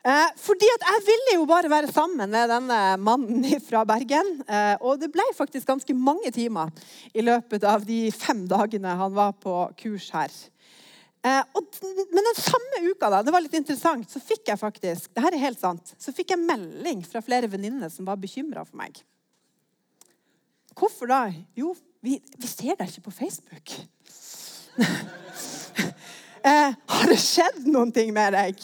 Eh, 0.00 0.28
fordi 0.40 0.66
at 0.74 0.86
jeg 0.88 1.04
ville 1.06 1.36
jo 1.36 1.46
bare 1.46 1.70
være 1.70 1.92
sammen 1.92 2.30
med 2.32 2.50
denne 2.50 2.80
mannen 2.98 3.44
fra 3.68 3.84
Bergen. 3.86 4.40
Eh, 4.48 4.74
og 4.80 4.98
det 4.98 5.12
ble 5.14 5.26
faktisk 5.38 5.68
ganske 5.70 5.94
mange 5.94 6.32
timer 6.34 6.72
i 7.14 7.22
løpet 7.22 7.66
av 7.68 7.86
de 7.86 8.08
fem 8.10 8.42
dagene 8.50 8.96
han 8.98 9.14
var 9.14 9.36
på 9.38 9.54
kurs 9.78 10.10
her. 10.16 10.34
Eh, 11.20 11.42
og, 11.52 11.80
men 12.14 12.24
den 12.30 12.38
samme 12.38 12.80
uka 12.88 13.10
da, 13.12 13.20
det 13.24 13.32
var 13.34 13.44
litt 13.44 13.56
interessant, 13.58 14.08
så 14.08 14.22
fikk 14.24 14.48
jeg 14.48 14.60
faktisk 14.60 15.12
det 15.12 15.24
her 15.26 15.36
er 15.36 15.42
helt 15.42 15.60
sant, 15.60 15.92
så 16.00 16.14
fikk 16.16 16.32
jeg 16.32 16.40
melding 16.40 17.02
fra 17.04 17.20
flere 17.24 17.50
venninner 17.52 17.92
som 17.92 18.08
var 18.08 18.20
bekymra 18.20 18.64
for 18.64 18.80
meg. 18.80 19.02
Hvorfor 20.80 21.10
da? 21.10 21.26
Jo, 21.58 21.74
vi, 22.00 22.16
vi 22.40 22.48
ser 22.48 22.78
deg 22.78 22.88
ikke 22.88 23.08
på 23.10 23.16
Facebook. 23.22 23.76
Eh, 26.40 26.72
har 26.72 27.10
det 27.10 27.18
skjedd 27.20 27.66
noen 27.68 27.90
ting 27.92 28.14
med 28.16 28.32
deg? 28.32 28.62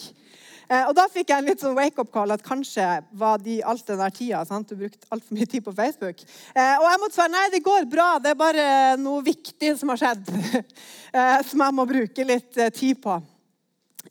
Eh, 0.67 0.83
og 0.83 0.95
Da 0.97 1.05
fikk 1.11 1.31
jeg 1.31 1.39
en 1.39 1.47
litt 1.47 1.61
sånn 1.63 1.77
wake-up-call 1.77 2.33
at 2.35 2.43
kanskje 2.43 2.85
var 3.15 3.39
de 3.43 3.61
alt 3.63 3.87
den 3.87 4.01
der 4.01 4.13
tida 4.13 4.43
sant? 4.47 4.67
du 4.67 4.75
brukte 4.75 5.07
altfor 5.13 5.37
mye 5.37 5.47
tid 5.47 5.63
på 5.63 5.73
Facebook. 5.75 6.23
Eh, 6.51 6.75
og 6.75 6.87
jeg 6.89 7.01
måtte 7.01 7.15
svare 7.15 7.31
nei, 7.31 7.45
det 7.53 7.63
går 7.63 7.87
bra. 7.87 8.09
Det 8.19 8.33
er 8.33 8.39
bare 8.39 8.67
noe 8.99 9.23
viktig 9.23 9.73
som 9.79 9.93
har 9.93 10.01
skjedd. 10.01 10.27
eh, 11.17 11.39
som 11.47 11.63
jeg 11.63 11.77
må 11.77 11.87
bruke 11.87 12.27
litt 12.27 12.59
tid 12.75 12.99
på. 13.03 13.15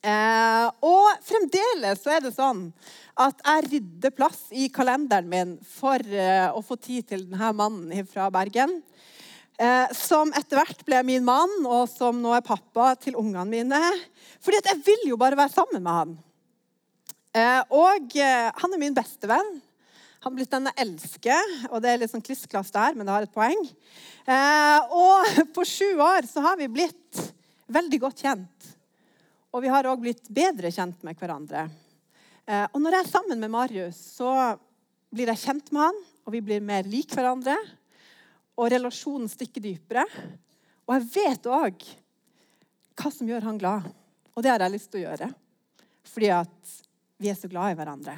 Og 0.06 1.06
fremdeles 1.24 2.02
så 2.02 2.12
er 2.12 2.20
det 2.22 2.34
sånn 2.34 2.66
at 3.16 3.40
jeg 3.40 3.62
rydder 3.70 4.12
plass 4.12 4.42
i 4.52 4.66
kalenderen 4.70 5.30
min 5.30 5.54
for 5.64 6.04
å 6.52 6.60
få 6.62 6.76
tid 6.76 7.08
til 7.08 7.24
denne 7.24 7.48
mannen 7.56 8.04
fra 8.06 8.28
Bergen 8.30 8.76
som 9.96 10.34
etter 10.36 10.60
hvert 10.60 10.84
ble 10.84 11.00
min 11.08 11.24
mann, 11.24 11.56
og 11.64 11.88
som 11.88 12.20
nå 12.20 12.36
er 12.36 12.44
pappa 12.44 12.90
til 13.00 13.16
ungene 13.16 13.48
mine. 13.48 13.82
Fordi 14.44 14.60
at 14.60 14.70
jeg 14.74 14.84
vil 14.84 15.08
jo 15.14 15.18
bare 15.18 15.40
være 15.40 15.54
sammen 15.56 15.80
med 15.80 15.96
han. 15.96 16.14
Eh, 17.36 17.62
og 17.76 18.14
eh, 18.16 18.48
han 18.56 18.72
er 18.72 18.80
min 18.80 18.96
beste 18.96 19.28
venn. 19.28 19.56
Han 20.24 20.32
er 20.32 20.38
blitt 20.38 20.52
den 20.54 20.68
jeg 20.70 20.82
elsker, 20.86 21.50
og 21.68 21.82
det 21.84 21.90
er 21.90 22.00
litt 22.00 22.12
sånn 22.12 22.24
klissklass 22.24 22.72
der, 22.74 22.96
men 22.96 23.04
det 23.06 23.12
har 23.12 23.26
et 23.26 23.34
poeng. 23.34 23.60
Eh, 24.24 24.94
og 24.96 25.34
på 25.56 25.66
sju 25.68 25.90
år 26.00 26.28
så 26.30 26.44
har 26.46 26.56
vi 26.60 26.70
blitt 26.72 27.20
veldig 27.72 28.00
godt 28.06 28.24
kjent. 28.24 28.70
Og 29.52 29.62
vi 29.64 29.72
har 29.72 29.88
òg 29.88 30.00
blitt 30.00 30.30
bedre 30.32 30.72
kjent 30.72 31.04
med 31.06 31.16
hverandre. 31.16 31.64
Og 32.46 32.76
når 32.78 32.94
jeg 32.94 33.02
er 33.02 33.08
sammen 33.08 33.40
med 33.40 33.50
Marius, 33.50 33.96
så 34.18 34.28
blir 35.10 35.32
jeg 35.32 35.40
kjent 35.40 35.70
med 35.74 35.80
han, 35.82 35.96
og 36.28 36.34
vi 36.34 36.42
blir 36.44 36.60
mer 36.62 36.86
lik 36.86 37.14
hverandre. 37.16 37.56
Og 38.60 38.68
relasjonen 38.70 39.30
stikker 39.32 39.64
dypere. 39.64 40.04
Og 40.84 40.92
jeg 40.94 41.08
vet 41.16 41.48
òg 41.48 41.86
hva 43.00 43.10
som 43.10 43.32
gjør 43.32 43.48
han 43.48 43.58
glad. 43.58 43.88
Og 44.36 44.44
det 44.44 44.52
har 44.52 44.62
jeg 44.62 44.76
lyst 44.76 44.92
til 44.92 45.00
å 45.00 45.06
gjøre. 45.08 45.30
Fordi 46.12 46.30
at 46.36 46.76
vi 47.16 47.30
er 47.30 47.38
så 47.38 47.48
glad 47.48 47.72
i 47.72 47.78
hverandre. 47.78 48.16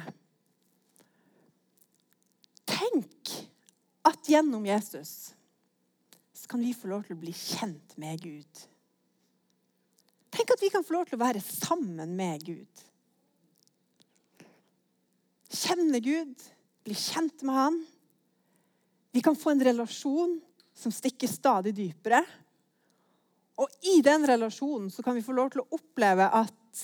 Tenk 2.69 3.33
at 4.07 4.29
gjennom 4.29 4.65
Jesus 4.67 5.31
så 6.33 6.47
kan 6.51 6.61
vi 6.63 6.73
få 6.75 6.89
lov 6.91 7.05
til 7.05 7.17
å 7.17 7.21
bli 7.21 7.33
kjent 7.35 7.95
med 7.99 8.21
Gud. 8.23 8.65
Tenk 10.29 10.53
at 10.53 10.61
vi 10.61 10.69
kan 10.71 10.85
få 10.85 10.95
lov 10.95 11.09
til 11.09 11.17
å 11.17 11.23
være 11.23 11.41
sammen 11.43 12.13
med 12.15 12.45
Gud. 12.45 12.83
Kjenne 15.49 15.99
Gud, 16.03 16.35
bli 16.85 16.95
kjent 16.95 17.41
med 17.43 17.57
Han. 17.57 17.79
Vi 19.11 19.23
kan 19.25 19.35
få 19.35 19.55
en 19.55 19.63
relasjon 19.65 20.37
som 20.77 20.93
stikker 20.93 21.27
stadig 21.31 21.73
dypere. 21.75 22.21
Og 23.59 23.89
i 23.91 23.97
den 24.05 24.27
relasjonen 24.29 24.91
så 24.93 25.03
kan 25.03 25.17
vi 25.17 25.25
få 25.25 25.35
lov 25.35 25.49
til 25.51 25.63
å 25.63 25.69
oppleve 25.75 26.29
at 26.29 26.83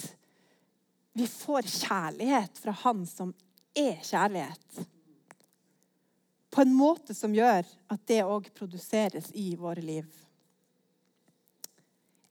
vi 1.15 1.27
får 1.27 1.61
kjærlighet 1.61 2.57
fra 2.59 2.73
Han 2.83 3.05
som 3.07 3.31
er 3.75 4.01
kjærlighet. 4.03 4.81
På 6.51 6.63
en 6.63 6.73
måte 6.75 7.15
som 7.15 7.35
gjør 7.35 7.63
at 7.91 8.03
det 8.07 8.21
òg 8.23 8.49
produseres 8.55 9.29
i 9.35 9.53
våre 9.59 9.83
liv. 9.83 10.07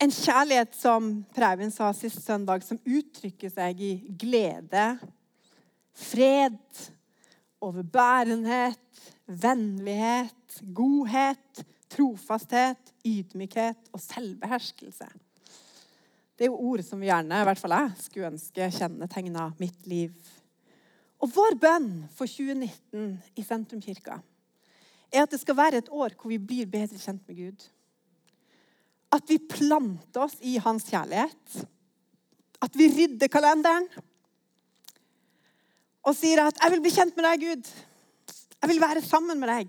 En 0.04 0.12
kjærlighet 0.12 0.76
som 0.76 1.08
Preben 1.32 1.72
sa 1.72 1.92
sist 1.96 2.20
søndag, 2.26 2.64
som 2.64 2.80
uttrykker 2.84 3.52
seg 3.52 3.80
i 3.80 3.92
glede, 4.20 4.86
fred, 5.96 6.60
overbærenhet, 7.64 9.04
vennlighet, 9.24 10.60
godhet, 10.76 11.64
trofasthet, 11.88 12.92
ydmykhet 13.06 13.94
og 13.94 14.02
selvbeherskelse. 14.02 15.08
Det 16.34 16.46
er 16.46 16.50
jo 16.50 16.70
ord 16.70 16.82
som 16.82 16.98
vi 16.98 17.06
gjerne, 17.06 17.40
i 17.40 17.46
hvert 17.46 17.60
fall 17.60 17.76
jeg, 17.76 17.90
skulle 18.02 18.30
ønske 18.32 18.70
kjennetegna 18.74 19.48
mitt 19.60 19.86
liv. 19.86 20.14
Og 21.22 21.30
vår 21.30 21.54
bønn 21.62 21.90
for 22.12 22.28
2019 22.28 23.14
i 23.38 23.44
Sentrumkirka 23.46 24.18
er 25.14 25.22
at 25.22 25.30
det 25.30 25.38
skal 25.40 25.56
være 25.56 25.80
et 25.80 25.92
år 25.94 26.16
hvor 26.18 26.32
vi 26.32 26.40
blir 26.42 26.66
bedre 26.70 26.98
kjent 26.98 27.22
med 27.30 27.38
Gud. 27.38 27.68
At 29.14 29.30
vi 29.30 29.38
planter 29.38 30.26
oss 30.26 30.34
i 30.42 30.56
hans 30.58 30.88
kjærlighet. 30.90 31.60
At 32.64 32.74
vi 32.74 32.90
rydder 32.90 33.30
kalenderen 33.30 33.86
og 36.04 36.12
sier 36.16 36.42
at 36.42 36.58
'Jeg 36.60 36.70
vil 36.72 36.82
bli 36.84 36.90
kjent 36.90 37.16
med 37.16 37.24
deg, 37.24 37.42
Gud'. 37.46 37.68
Jeg 38.60 38.68
vil 38.68 38.80
være 38.80 39.02
sammen 39.02 39.40
med 39.40 39.48
deg. 39.48 39.68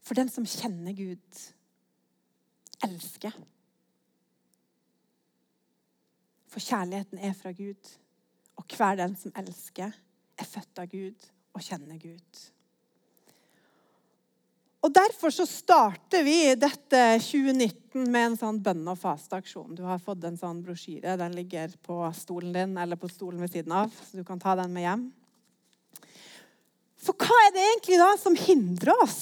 For 0.00 0.14
den 0.14 0.28
som 0.28 0.46
kjenner 0.46 0.92
Gud, 0.96 1.52
elsker. 2.84 3.32
For 6.50 6.62
kjærligheten 6.62 7.20
er 7.22 7.34
fra 7.38 7.52
Gud, 7.54 7.92
og 8.58 8.76
hver 8.76 8.98
den 8.98 9.14
som 9.18 9.34
elsker, 9.38 9.92
er 10.40 10.48
født 10.48 10.80
av 10.82 10.88
Gud 10.90 11.28
og 11.54 11.62
kjenner 11.62 12.00
Gud. 12.00 12.40
Og 14.80 14.92
Derfor 14.96 15.32
så 15.34 15.44
starter 15.44 16.24
vi 16.24 16.54
dette 16.56 17.00
2019 17.20 18.06
med 18.08 18.30
en 18.30 18.36
sånn 18.40 18.60
bønne- 18.64 18.94
og 18.94 18.98
fasteaksjon. 18.98 19.74
Du 19.76 19.82
har 19.84 20.00
fått 20.00 20.24
en 20.24 20.38
sånn 20.40 20.62
brosjyre. 20.64 21.18
Den 21.20 21.36
ligger 21.36 21.74
på 21.84 22.00
stolen 22.16 22.54
din 22.56 22.78
eller 22.80 22.96
på 22.96 23.10
stolen 23.12 23.42
ved 23.44 23.52
siden 23.52 23.74
av, 23.76 23.92
så 23.92 24.16
du 24.16 24.24
kan 24.24 24.40
ta 24.40 24.56
den 24.56 24.72
med 24.72 24.86
hjem. 24.86 25.04
For 27.00 27.16
hva 27.16 27.36
er 27.46 27.52
det 27.52 27.66
egentlig 27.66 28.00
da 28.00 28.10
som 28.20 28.36
hindrer 28.36 29.04
oss 29.04 29.20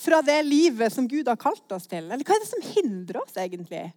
fra 0.00 0.22
det 0.24 0.40
livet 0.46 0.92
som 0.92 1.08
Gud 1.08 1.28
har 1.28 1.40
kalt 1.40 1.76
oss 1.76 1.88
til? 1.88 2.08
Eller 2.08 2.24
hva 2.24 2.36
er 2.36 2.42
det 2.42 2.48
som 2.48 2.64
hindrer 2.64 3.20
oss 3.20 3.36
egentlig? 3.40 3.90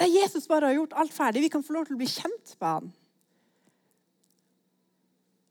Der 0.00 0.10
Jesus 0.10 0.48
bare 0.50 0.70
har 0.70 0.78
gjort 0.78 0.96
alt 0.98 1.14
ferdig. 1.14 1.44
Vi 1.44 1.52
kan 1.52 1.62
få 1.62 1.76
lov 1.76 1.86
til 1.86 1.96
å 1.96 2.00
bli 2.00 2.10
kjent 2.10 2.54
med 2.58 2.70
han. 2.70 2.88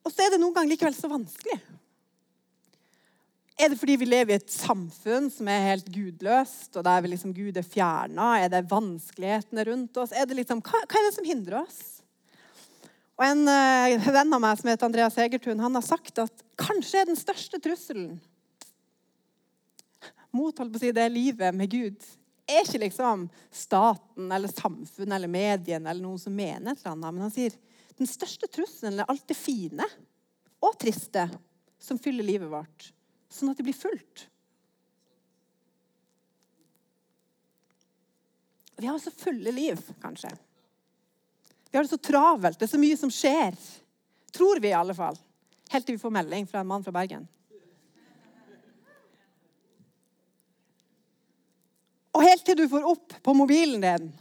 Og 0.04 0.12
så 0.12 0.26
er 0.26 0.34
det 0.34 0.42
noen 0.42 0.56
ganger 0.56 0.74
likevel 0.74 0.96
så 0.98 1.08
vanskelig. 1.12 1.62
Er 3.54 3.70
det 3.70 3.78
fordi 3.80 3.96
vi 4.02 4.08
lever 4.10 4.34
i 4.34 4.40
et 4.42 4.52
samfunn 4.52 5.30
som 5.32 5.48
er 5.48 5.68
helt 5.70 5.88
gudløst, 5.94 6.74
og 6.74 6.84
der 6.84 7.06
liksom 7.08 7.36
Gud 7.38 7.58
er 7.60 7.68
fjerna? 7.68 8.34
Er 8.42 8.50
det 8.52 8.66
vanskelighetene 8.72 9.68
rundt 9.70 10.00
oss? 10.02 10.12
Er 10.12 10.28
liksom, 10.34 10.64
hva, 10.66 10.82
hva, 10.82 11.00
er 11.00 11.08
det 11.08 11.16
som 11.16 11.28
hindrer 11.28 11.62
oss? 11.62 11.82
Og 13.14 13.28
En 13.28 13.46
uh, 13.46 14.10
venn 14.10 14.36
av 14.36 14.42
meg 14.42 14.60
som 14.60 14.72
heter 14.72 14.90
Andreas 14.90 15.20
Egertun, 15.22 15.62
han 15.62 15.78
har 15.78 15.86
sagt 15.86 16.20
at 16.20 16.44
kanskje 16.60 17.04
er 17.04 17.12
den 17.12 17.20
største 17.20 17.62
trusselen 17.62 18.18
mot 20.34 20.58
holdt 20.58 20.74
på 20.74 20.80
å 20.80 20.82
si, 20.82 20.90
det 20.90 21.06
livet 21.14 21.54
med 21.54 21.70
Gud 21.70 22.08
er 22.50 22.66
ikke 22.66 22.82
liksom 22.84 23.28
staten 23.54 24.32
eller 24.36 24.52
samfunnet 24.52 25.16
eller 25.16 25.32
mediene 25.32 25.90
eller 25.90 26.04
noen 26.04 26.20
som 26.20 26.36
mener 26.36 26.74
et 26.74 26.82
eller 26.82 26.96
annet. 26.96 27.16
Men 27.16 27.26
han 27.28 27.34
sier 27.34 27.56
den 28.00 28.10
største 28.10 28.50
trusselen 28.52 29.00
er 29.00 29.10
alt 29.12 29.26
det 29.30 29.38
fine 29.38 29.88
og 30.64 30.76
triste 30.82 31.28
som 31.84 32.00
fyller 32.00 32.26
livet 32.26 32.52
vårt 32.52 32.92
sånn 33.34 33.52
at 33.52 33.60
det 33.60 33.66
blir 33.66 33.78
fullt. 33.78 34.28
Vi 38.78 38.90
har 38.90 39.00
så 39.00 39.14
fulle 39.16 39.52
liv, 39.54 39.80
kanskje. 40.02 40.30
Vi 41.72 41.78
har 41.78 41.86
det 41.86 41.94
så 41.94 41.98
travelt. 41.98 42.60
Det 42.60 42.68
er 42.68 42.74
så 42.74 42.82
mye 42.82 42.98
som 43.00 43.12
skjer. 43.14 43.56
Tror 44.34 44.60
vi, 44.60 44.70
i 44.74 44.78
alle 44.78 44.96
fall. 44.98 45.18
Helt 45.72 45.88
til 45.88 45.96
vi 45.96 46.02
får 46.02 46.14
melding 46.14 46.50
fra 46.50 46.62
en 46.62 46.70
mann 46.70 46.84
fra 46.86 46.94
Bergen. 46.94 47.28
Og 52.14 52.24
helt 52.24 52.46
til 52.46 52.58
du 52.60 52.68
får 52.70 52.86
opp 52.86 53.16
på 53.26 53.36
mobilen 53.38 53.84
din 53.84 54.12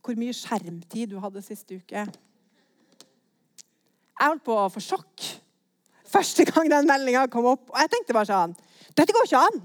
hvor 0.00 0.16
mye 0.16 0.34
skjermtid 0.34 1.12
du 1.12 1.18
hadde 1.20 1.42
siste 1.44 1.76
uke. 1.76 2.06
Jeg 4.20 4.28
holdt 4.28 4.44
på 4.46 4.56
å 4.56 4.70
få 4.72 4.80
sjokk 4.82 5.26
første 6.10 6.46
gang 6.48 6.70
den 6.72 6.88
meldinga 6.88 7.26
kom 7.32 7.46
opp. 7.52 7.68
Og 7.70 7.78
jeg 7.78 7.92
tenkte 7.92 8.16
bare 8.16 8.30
sånn 8.30 8.56
Dette 8.96 9.14
går 9.14 9.28
ikke 9.28 9.42
an. 9.50 9.60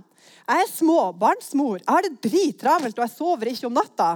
Jeg 0.46 0.62
er 0.62 0.70
småbarnsmor. 0.70 1.80
Jeg 1.82 1.90
har 1.90 2.06
det 2.06 2.22
drittravelt, 2.28 2.98
og 3.00 3.06
jeg 3.08 3.14
sover 3.16 3.50
ikke 3.50 3.70
om 3.70 3.78
natta. 3.80 4.10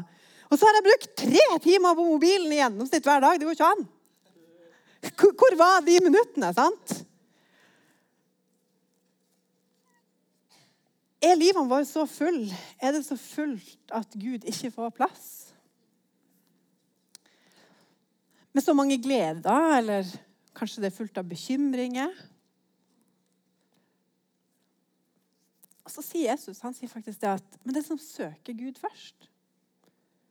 Og 0.50 0.58
så 0.58 0.68
har 0.68 0.78
jeg 0.78 0.86
brukt 0.86 1.16
tre 1.24 1.46
timer 1.64 1.98
på 1.98 2.06
mobilen 2.06 2.52
i 2.54 2.60
gjennomsnitt 2.60 3.08
hver 3.08 3.24
dag. 3.24 3.40
Det 3.40 3.48
går 3.48 3.58
ikke 3.58 3.72
an. 3.74 3.88
Hvor 5.40 5.58
var 5.58 5.82
de 5.86 5.98
minuttene, 6.04 6.52
sant? 6.54 7.00
Er 11.20 11.36
livene 11.36 11.68
våre 11.68 11.84
så 11.88 12.06
full? 12.08 12.46
Er 12.80 12.96
det 12.96 13.04
så 13.06 13.18
fullt 13.20 13.92
at 13.92 14.14
Gud 14.16 14.48
ikke 14.48 14.72
får 14.72 14.96
plass? 14.96 15.28
Med 18.56 18.64
så 18.64 18.74
mange 18.74 18.98
gleder, 19.02 19.78
eller 19.78 20.08
Kanskje 20.60 20.82
det 20.84 20.90
er 20.90 20.96
fullt 20.98 21.20
av 21.22 21.28
bekymringer. 21.30 22.12
Og 25.86 25.94
så 25.94 26.04
sier 26.04 26.34
Jesus 26.34 26.60
han 26.66 26.76
sier 26.76 26.92
faktisk 26.92 27.22
det 27.22 27.32
at 27.38 27.60
men 27.64 27.76
det 27.78 27.86
som 27.86 28.00
søker 28.02 28.58
Gud 28.58 28.80
først, 28.82 29.30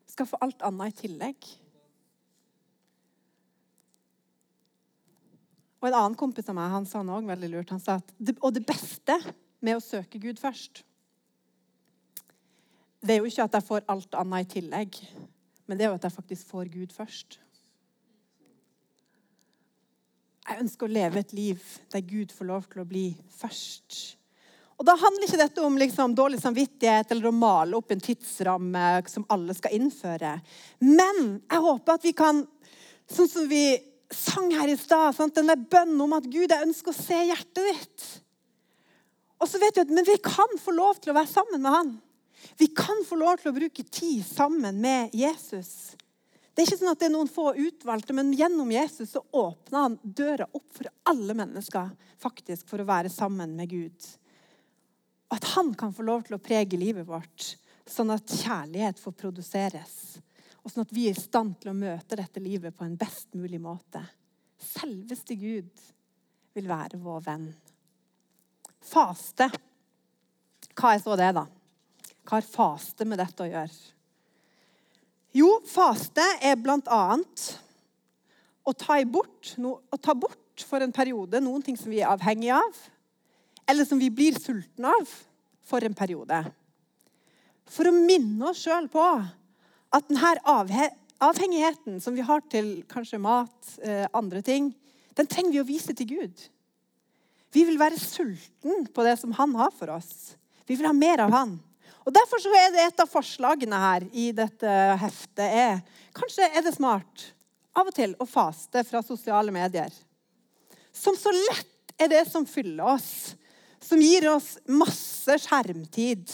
skal 0.08 0.28
få 0.28 0.40
alt 0.44 0.62
annet 0.66 0.92
i 0.92 1.06
tillegg. 1.06 1.48
Og 5.78 5.88
En 5.88 5.96
annen 6.00 6.18
kompis 6.18 6.48
av 6.50 6.56
meg 6.58 6.72
han 6.74 6.86
sa 6.90 7.04
noe 7.06 7.22
veldig 7.26 7.50
lurt. 7.52 7.72
Han 7.72 7.82
sa 7.82 8.00
at 8.00 8.12
og 8.42 8.50
det 8.56 8.64
beste 8.66 9.14
med 9.64 9.78
å 9.78 9.82
søke 9.84 10.20
Gud 10.22 10.38
først 10.40 10.84
Det 13.02 13.14
er 13.14 13.20
jo 13.20 13.28
ikke 13.30 13.46
at 13.46 13.58
jeg 13.58 13.68
får 13.68 13.88
alt 13.92 14.16
annet 14.18 14.46
i 14.46 14.52
tillegg, 14.58 14.96
men 15.66 15.78
det 15.78 15.86
er 15.86 15.92
jo 15.92 15.98
at 15.98 16.06
jeg 16.08 16.16
faktisk 16.16 16.48
får 16.50 16.70
Gud 16.72 16.94
først. 16.94 17.36
Jeg 20.48 20.62
ønsker 20.64 20.88
å 20.88 20.96
leve 20.96 21.20
et 21.20 21.34
liv 21.36 21.62
der 21.92 22.02
Gud 22.08 22.32
får 22.34 22.48
lov 22.48 22.66
til 22.72 22.82
å 22.82 22.88
bli 22.88 23.10
først. 23.36 23.98
Og 24.78 24.86
Da 24.86 24.94
handler 24.94 25.26
ikke 25.26 25.40
dette 25.40 25.62
om 25.66 25.76
liksom 25.78 26.14
dårlig 26.14 26.38
samvittighet 26.40 27.10
eller 27.12 27.28
å 27.28 27.34
male 27.34 27.76
opp 27.76 27.90
en 27.92 28.02
tidsramme 28.02 28.84
som 29.10 29.26
alle 29.28 29.54
skal 29.58 29.74
innføre. 29.74 30.36
Men 30.86 31.40
jeg 31.42 31.64
håper 31.64 31.98
at 31.98 32.06
vi 32.06 32.14
kan, 32.16 32.44
sånn 33.10 33.30
som 33.30 33.48
vi 33.50 33.64
sang 34.14 34.52
her 34.54 34.70
i 34.70 34.78
stad, 34.78 35.18
den 35.34 35.50
der 35.50 35.58
bønnen 35.58 36.00
om 36.00 36.14
at 36.16 36.30
Gud, 36.30 36.48
jeg 36.48 36.66
ønsker 36.66 36.94
å 36.94 36.96
se 36.96 37.18
hjertet 37.28 37.66
ditt. 37.68 38.06
Og 39.38 39.48
så 39.48 39.60
vet 39.62 39.76
du 39.76 39.82
at, 39.84 39.94
Men 39.94 40.06
vi 40.06 40.18
kan 40.22 40.58
få 40.60 40.74
lov 40.74 40.98
til 40.98 41.12
å 41.12 41.18
være 41.18 41.30
sammen 41.30 41.62
med 41.62 41.74
han. 41.74 41.94
Vi 42.58 42.68
kan 42.74 43.04
få 43.06 43.18
lov 43.18 43.40
til 43.40 43.50
å 43.50 43.56
bruke 43.56 43.84
tid 43.84 44.26
sammen 44.26 44.80
med 44.82 45.14
Jesus. 45.16 45.94
Det 46.54 46.62
er 46.64 46.70
ikke 46.72 46.78
sånn 46.80 46.90
at 46.90 46.98
det 46.98 47.06
er 47.06 47.14
noen 47.14 47.30
få 47.30 47.52
utvalgte, 47.54 48.14
men 48.18 48.32
gjennom 48.34 48.70
Jesus 48.74 49.12
så 49.14 49.22
åpner 49.30 49.84
han 49.84 49.98
døra 50.02 50.48
opp 50.50 50.66
for 50.74 50.90
alle 51.06 51.36
mennesker 51.38 51.92
faktisk 52.18 52.66
for 52.70 52.82
å 52.82 52.86
være 52.88 53.12
sammen 53.14 53.54
med 53.54 53.70
Gud. 53.70 54.08
Og 55.28 55.36
at 55.36 55.46
han 55.54 55.70
kan 55.78 55.94
få 55.94 56.06
lov 56.08 56.24
til 56.26 56.34
å 56.34 56.42
prege 56.42 56.80
livet 56.80 57.06
vårt, 57.06 57.52
sånn 57.86 58.10
at 58.10 58.34
kjærlighet 58.40 58.98
får 58.98 59.14
produseres. 59.20 59.94
Og 60.64 60.72
sånn 60.72 60.82
at 60.82 60.94
vi 60.94 61.06
er 61.08 61.14
i 61.14 61.20
stand 61.20 61.54
til 61.62 61.70
å 61.70 61.78
møte 61.78 62.18
dette 62.18 62.42
livet 62.42 62.74
på 62.74 62.86
en 62.88 62.98
best 62.98 63.30
mulig 63.38 63.60
måte. 63.62 64.02
Selveste 64.58 65.38
Gud 65.38 65.70
vil 66.58 66.66
være 66.66 66.98
vår 66.98 67.22
venn. 67.28 67.46
Faste. 68.84 69.48
Hva 70.78 70.94
er 70.94 71.02
så 71.02 71.16
det, 71.18 71.30
da? 71.36 71.46
Hva 72.28 72.38
har 72.38 72.46
faste 72.46 73.06
med 73.08 73.20
dette 73.20 73.44
å 73.44 73.48
gjøre? 73.48 73.94
Jo, 75.36 75.48
faste 75.68 76.24
er 76.44 76.58
bl.a. 76.60 77.02
Å, 78.68 78.74
ta 78.76 78.98
bort, 79.08 79.54
å 79.56 79.98
ta 80.00 80.14
bort 80.16 80.64
for 80.68 80.84
en 80.84 80.92
periode 80.92 81.40
noen 81.40 81.64
ting 81.64 81.76
som 81.78 81.92
vi 81.92 82.02
er 82.02 82.12
avhengig 82.12 82.50
av, 82.56 82.78
eller 83.68 83.88
som 83.88 84.00
vi 84.00 84.10
blir 84.12 84.36
sultne 84.40 84.92
av 84.92 85.10
for 85.68 85.84
en 85.84 85.96
periode. 85.96 86.42
For 87.68 87.88
å 87.88 87.94
minne 87.94 88.50
oss 88.50 88.64
sjøl 88.64 88.88
på 88.92 89.04
at 89.04 90.08
denne 90.08 90.88
avhengigheten 91.20 92.00
som 92.00 92.16
vi 92.16 92.24
har 92.24 92.44
til 92.52 92.78
kanskje 92.88 93.20
mat, 93.20 93.74
eh, 93.82 94.06
andre 94.16 94.42
ting, 94.44 94.72
den 95.16 95.28
trenger 95.28 95.52
vi 95.52 95.60
å 95.60 95.68
vise 95.68 95.94
til 95.96 96.08
Gud. 96.12 96.48
Vi 97.54 97.64
vil 97.64 97.78
være 97.80 97.98
sulten 98.00 98.86
på 98.92 99.04
det 99.06 99.16
som 99.20 99.32
han 99.38 99.54
har 99.56 99.72
for 99.76 99.94
oss. 99.94 100.36
Vi 100.68 100.76
vil 100.76 100.88
ha 100.88 100.92
mer 100.96 101.24
av 101.24 101.32
han. 101.32 101.56
Og 102.04 102.12
Derfor 102.16 102.40
er 102.56 102.70
det 102.72 102.84
et 102.84 103.00
av 103.02 103.08
forslagene 103.10 103.78
her 103.80 104.04
i 104.16 104.30
dette 104.36 104.76
heftet 105.00 105.44
er 105.44 105.80
Kanskje 106.16 106.46
er 106.48 106.64
det 106.64 106.74
smart 106.76 107.26
av 107.76 107.88
og 107.88 107.94
til 107.94 108.14
å 108.18 108.26
faste 108.26 108.82
fra 108.88 109.02
sosiale 109.04 109.52
medier. 109.54 109.92
Som 110.92 111.16
så 111.16 111.30
lett 111.30 111.92
er 112.00 112.10
det 112.10 112.24
som 112.30 112.46
fyller 112.48 112.96
oss. 112.96 113.36
Som 113.84 114.00
gir 114.02 114.26
oss 114.32 114.56
masse 114.66 115.36
skjermtid. 115.44 116.26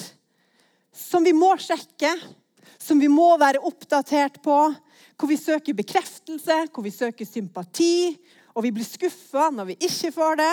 Som 0.95 1.27
vi 1.27 1.35
må 1.37 1.53
sjekke. 1.61 2.15
Som 2.81 3.03
vi 3.03 3.11
må 3.13 3.35
være 3.41 3.63
oppdatert 3.67 4.41
på. 4.45 4.59
Hvor 5.19 5.31
vi 5.31 5.39
søker 5.39 5.77
bekreftelse, 5.77 6.65
hvor 6.73 6.87
vi 6.87 6.95
søker 6.95 7.29
sympati. 7.29 8.15
Og 8.55 8.65
vi 8.65 8.73
blir 8.75 8.89
skuffa 8.89 9.51
når 9.53 9.75
vi 9.75 9.81
ikke 9.91 10.15
får 10.15 10.41
det 10.41 10.53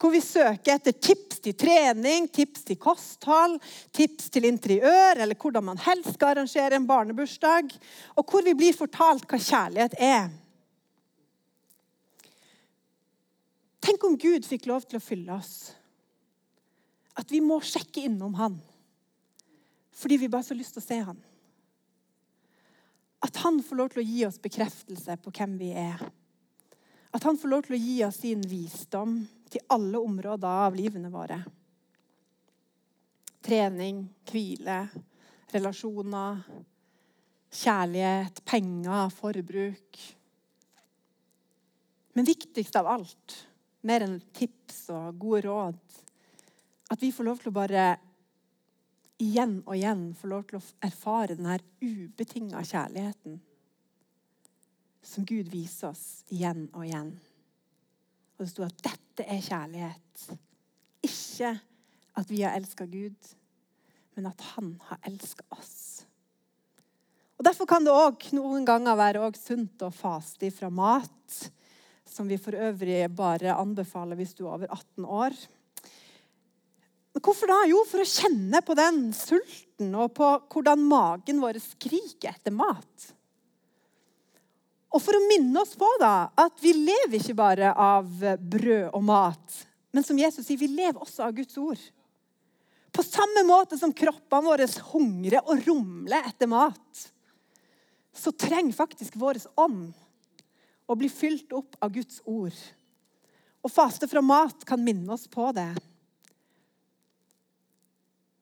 hvor 0.00 0.12
vi 0.14 0.20
søker 0.24 0.74
etter 0.74 0.94
tips 0.96 1.40
til 1.44 1.54
trening, 1.58 2.28
tips 2.28 2.64
til 2.68 2.78
kosthold, 2.80 3.58
tips 3.94 4.30
til 4.34 4.48
interiør, 4.48 5.20
eller 5.22 5.38
hvordan 5.38 5.66
man 5.70 5.82
helst 5.84 6.14
skal 6.16 6.34
arrangere 6.34 6.78
en 6.78 6.86
barnebursdag, 6.88 7.70
og 8.16 8.26
hvor 8.26 8.46
vi 8.46 8.56
blir 8.58 8.76
fortalt 8.76 9.28
hva 9.30 9.38
kjærlighet 9.38 9.98
er. 9.98 10.32
Tenk 13.82 14.04
om 14.06 14.18
Gud 14.18 14.46
fikk 14.46 14.68
lov 14.70 14.86
til 14.86 15.00
å 15.00 15.02
fylle 15.02 15.34
oss. 15.34 15.72
At 17.18 17.30
vi 17.30 17.42
må 17.44 17.58
sjekke 17.60 18.06
innom 18.08 18.38
Han 18.40 18.60
fordi 20.02 20.16
vi 20.18 20.26
bare 20.26 20.40
har 20.40 20.48
så 20.48 20.56
lyst 20.56 20.72
til 20.74 20.82
å 20.82 20.86
se 20.86 20.96
Han. 21.06 21.18
At 23.22 23.36
Han 23.44 23.60
får 23.62 23.78
lov 23.78 23.90
til 23.92 24.00
å 24.02 24.06
gi 24.06 24.24
oss 24.26 24.40
bekreftelse 24.42 25.14
på 25.22 25.30
hvem 25.36 25.52
vi 25.60 25.68
er. 25.78 26.00
At 27.12 27.22
Han 27.22 27.38
får 27.38 27.48
lov 27.48 27.66
til 27.66 27.76
å 27.76 27.80
gi 27.80 27.96
oss 28.06 28.22
sin 28.22 28.42
visdom 28.48 29.18
til 29.52 29.64
alle 29.72 30.00
områder 30.00 30.62
av 30.66 30.76
livene 30.76 31.10
våre. 31.12 31.42
Trening, 33.44 34.06
hvile, 34.30 34.78
relasjoner, 35.52 36.40
kjærlighet, 37.52 38.40
penger, 38.48 39.10
forbruk. 39.12 40.00
Men 42.16 42.28
viktigst 42.28 42.76
av 42.80 42.88
alt, 42.94 43.36
mer 43.84 44.06
enn 44.06 44.18
tips 44.32 44.86
og 44.94 45.20
gode 45.20 45.44
råd, 45.48 46.00
at 46.92 47.00
vi 47.02 47.12
får 47.12 47.28
lov 47.28 47.40
til 47.42 47.52
å 47.52 47.56
bare 47.56 47.86
igjen 49.22 49.58
og 49.66 49.76
igjen 49.76 50.10
få 50.16 50.32
lov 50.32 50.48
til 50.48 50.60
å 50.60 50.66
erfare 50.86 51.36
denne 51.36 51.60
ubetinga 51.80 52.62
kjærligheten 52.68 53.40
som 55.02 55.26
Gud 55.26 55.50
viser 55.52 55.90
oss 55.90 56.22
igjen 56.32 56.68
og 56.72 56.86
igjen. 56.86 57.12
Og 58.36 58.44
det 58.44 58.50
sto 58.52 58.64
at 58.66 58.84
dette 58.86 59.26
er 59.26 59.42
kjærlighet. 59.44 60.26
Ikke 61.02 61.52
at 62.18 62.30
vi 62.30 62.42
har 62.44 62.56
elska 62.56 62.86
Gud, 62.86 63.32
men 64.16 64.28
at 64.30 64.40
han 64.52 64.74
har 64.88 65.00
elska 65.08 65.44
oss. 65.56 66.04
Og 67.38 67.46
Derfor 67.48 67.66
kan 67.66 67.82
det 67.82 67.94
òg 67.94 68.28
noen 68.36 68.66
ganger 68.68 68.98
være 68.98 69.32
sunt 69.34 69.82
å 69.82 69.90
faste 69.90 70.52
fra 70.54 70.68
mat, 70.70 71.38
som 72.06 72.28
vi 72.28 72.36
for 72.38 72.54
øvrig 72.54 73.08
bare 73.16 73.56
anbefaler 73.56 74.18
hvis 74.18 74.36
du 74.38 74.44
er 74.44 74.52
over 74.52 74.68
18 74.68 75.06
år. 75.06 75.38
Men 77.12 77.24
hvorfor 77.24 77.50
da? 77.50 77.58
Jo, 77.68 77.80
for 77.88 78.04
å 78.04 78.08
kjenne 78.08 78.60
på 78.64 78.76
den 78.78 79.00
sulten 79.16 79.90
og 79.98 80.14
på 80.16 80.28
hvordan 80.52 80.84
magen 80.86 81.42
vår 81.42 81.58
skriker 81.64 82.30
etter 82.36 82.54
mat. 82.54 83.12
Og 84.92 85.00
for 85.00 85.16
å 85.16 85.24
minne 85.24 85.56
oss 85.62 85.72
på 85.78 85.88
da, 86.00 86.28
at 86.36 86.58
vi 86.60 86.74
lever 86.76 87.16
ikke 87.18 87.36
bare 87.38 87.72
av 87.72 88.08
brød 88.36 88.90
og 88.92 89.04
mat, 89.08 89.58
men 89.92 90.04
som 90.04 90.18
Jesus 90.20 90.44
sier, 90.46 90.60
vi 90.60 90.68
lever 90.72 91.00
også 91.00 91.24
av 91.26 91.34
Guds 91.36 91.56
ord. 91.60 91.80
På 92.92 93.04
samme 93.04 93.40
måte 93.48 93.78
som 93.80 93.92
kroppene 93.96 94.44
våre 94.44 94.68
hungrer 94.92 95.40
og 95.48 95.64
rumler 95.64 96.28
etter 96.28 96.48
mat, 96.50 97.06
så 98.12 98.32
trenger 98.36 98.76
faktisk 98.76 99.16
vår 99.20 99.40
ånd 99.60 99.92
å 100.84 100.96
bli 100.98 101.08
fylt 101.08 101.54
opp 101.56 101.78
av 101.80 101.92
Guds 101.94 102.20
ord. 102.28 102.56
Å 103.64 103.70
faste 103.72 104.08
fra 104.10 104.20
mat 104.24 104.66
kan 104.68 104.82
minne 104.84 105.08
oss 105.14 105.24
på 105.30 105.48
det. 105.56 105.70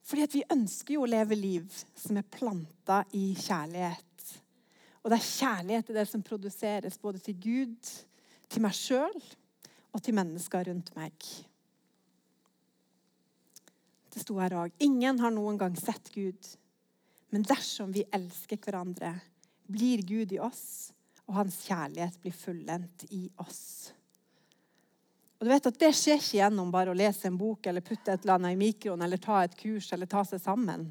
Fordi 0.03 0.27
vi 0.33 0.47
ønsker 0.51 0.97
jo 0.97 1.05
å 1.05 1.11
leve 1.11 1.37
liv 1.39 1.67
som 1.95 2.19
er 2.19 2.27
planta 2.27 3.03
i 3.15 3.31
kjærlighet. 3.39 4.10
Og 5.01 5.09
det 5.09 5.17
er 5.17 5.29
kjærlighet 5.29 5.87
til 5.89 5.97
det 5.97 6.07
som 6.09 6.23
produseres 6.25 6.99
både 7.01 7.21
til 7.25 7.37
Gud, 7.41 7.93
til 8.51 8.61
meg 8.61 8.75
sjøl 8.77 9.15
og 9.91 10.03
til 10.03 10.15
mennesker 10.15 10.67
rundt 10.69 10.91
meg. 10.95 11.15
Det 14.11 14.21
sto 14.21 14.37
her 14.41 14.53
òg. 14.59 14.75
Ingen 14.83 15.21
har 15.23 15.33
noen 15.33 15.57
gang 15.57 15.77
sett 15.79 16.11
Gud. 16.13 16.51
Men 17.31 17.47
dersom 17.47 17.93
vi 17.95 18.03
elsker 18.11 18.59
hverandre, 18.59 19.13
blir 19.71 20.03
Gud 20.03 20.33
i 20.35 20.39
oss, 20.43 20.91
og 21.29 21.37
hans 21.39 21.61
kjærlighet 21.63 22.17
blir 22.19 22.35
fullendt 22.35 23.05
i 23.15 23.23
oss. 23.39 23.93
Og 25.39 25.47
du 25.47 25.49
vet 25.49 25.69
at 25.71 25.79
Det 25.79 25.93
skjer 25.95 26.19
ikke 26.19 26.37
gjennom 26.37 26.69
bare 26.69 26.91
å 26.91 26.97
lese 26.97 27.25
en 27.31 27.39
bok 27.39 27.65
eller 27.65 27.81
putte 27.81 28.11
et 28.11 28.25
eller 28.25 28.35
annet 28.35 28.53
i 28.53 28.59
mikroen 28.59 29.01
eller 29.01 29.17
ta 29.17 29.39
et 29.41 29.55
kurs 29.57 29.87
eller 29.95 30.11
ta 30.11 30.21
seg 30.27 30.43
sammen. 30.43 30.83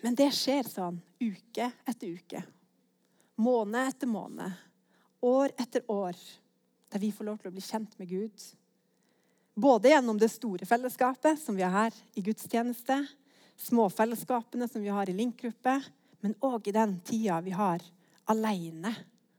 Men 0.00 0.16
det 0.16 0.30
skjer 0.32 0.70
sånn 0.70 1.02
uke 1.20 1.66
etter 1.84 2.14
uke 2.14 2.44
måned 3.40 3.88
etter 3.88 4.10
måned, 4.10 4.52
år 5.24 5.54
etter 5.58 5.84
år, 5.90 6.18
der 6.92 7.02
vi 7.02 7.12
får 7.12 7.28
lov 7.28 7.40
til 7.40 7.50
å 7.50 7.54
bli 7.54 7.64
kjent 7.64 7.98
med 7.98 8.10
Gud. 8.10 8.44
Både 9.54 9.90
gjennom 9.90 10.18
det 10.18 10.30
store 10.32 10.66
fellesskapet 10.66 11.40
som 11.40 11.56
vi 11.56 11.62
har 11.62 11.74
her 11.74 11.98
i 12.18 12.22
gudstjeneste, 12.26 12.98
småfellesskapene 13.56 14.68
som 14.68 14.82
vi 14.82 14.92
har 14.92 15.10
i 15.10 15.16
Link-gruppe, 15.16 15.78
men 16.24 16.36
òg 16.42 16.68
i 16.68 16.74
den 16.74 16.98
tida 17.06 17.40
vi 17.44 17.54
har 17.54 17.82
alene 18.30 18.94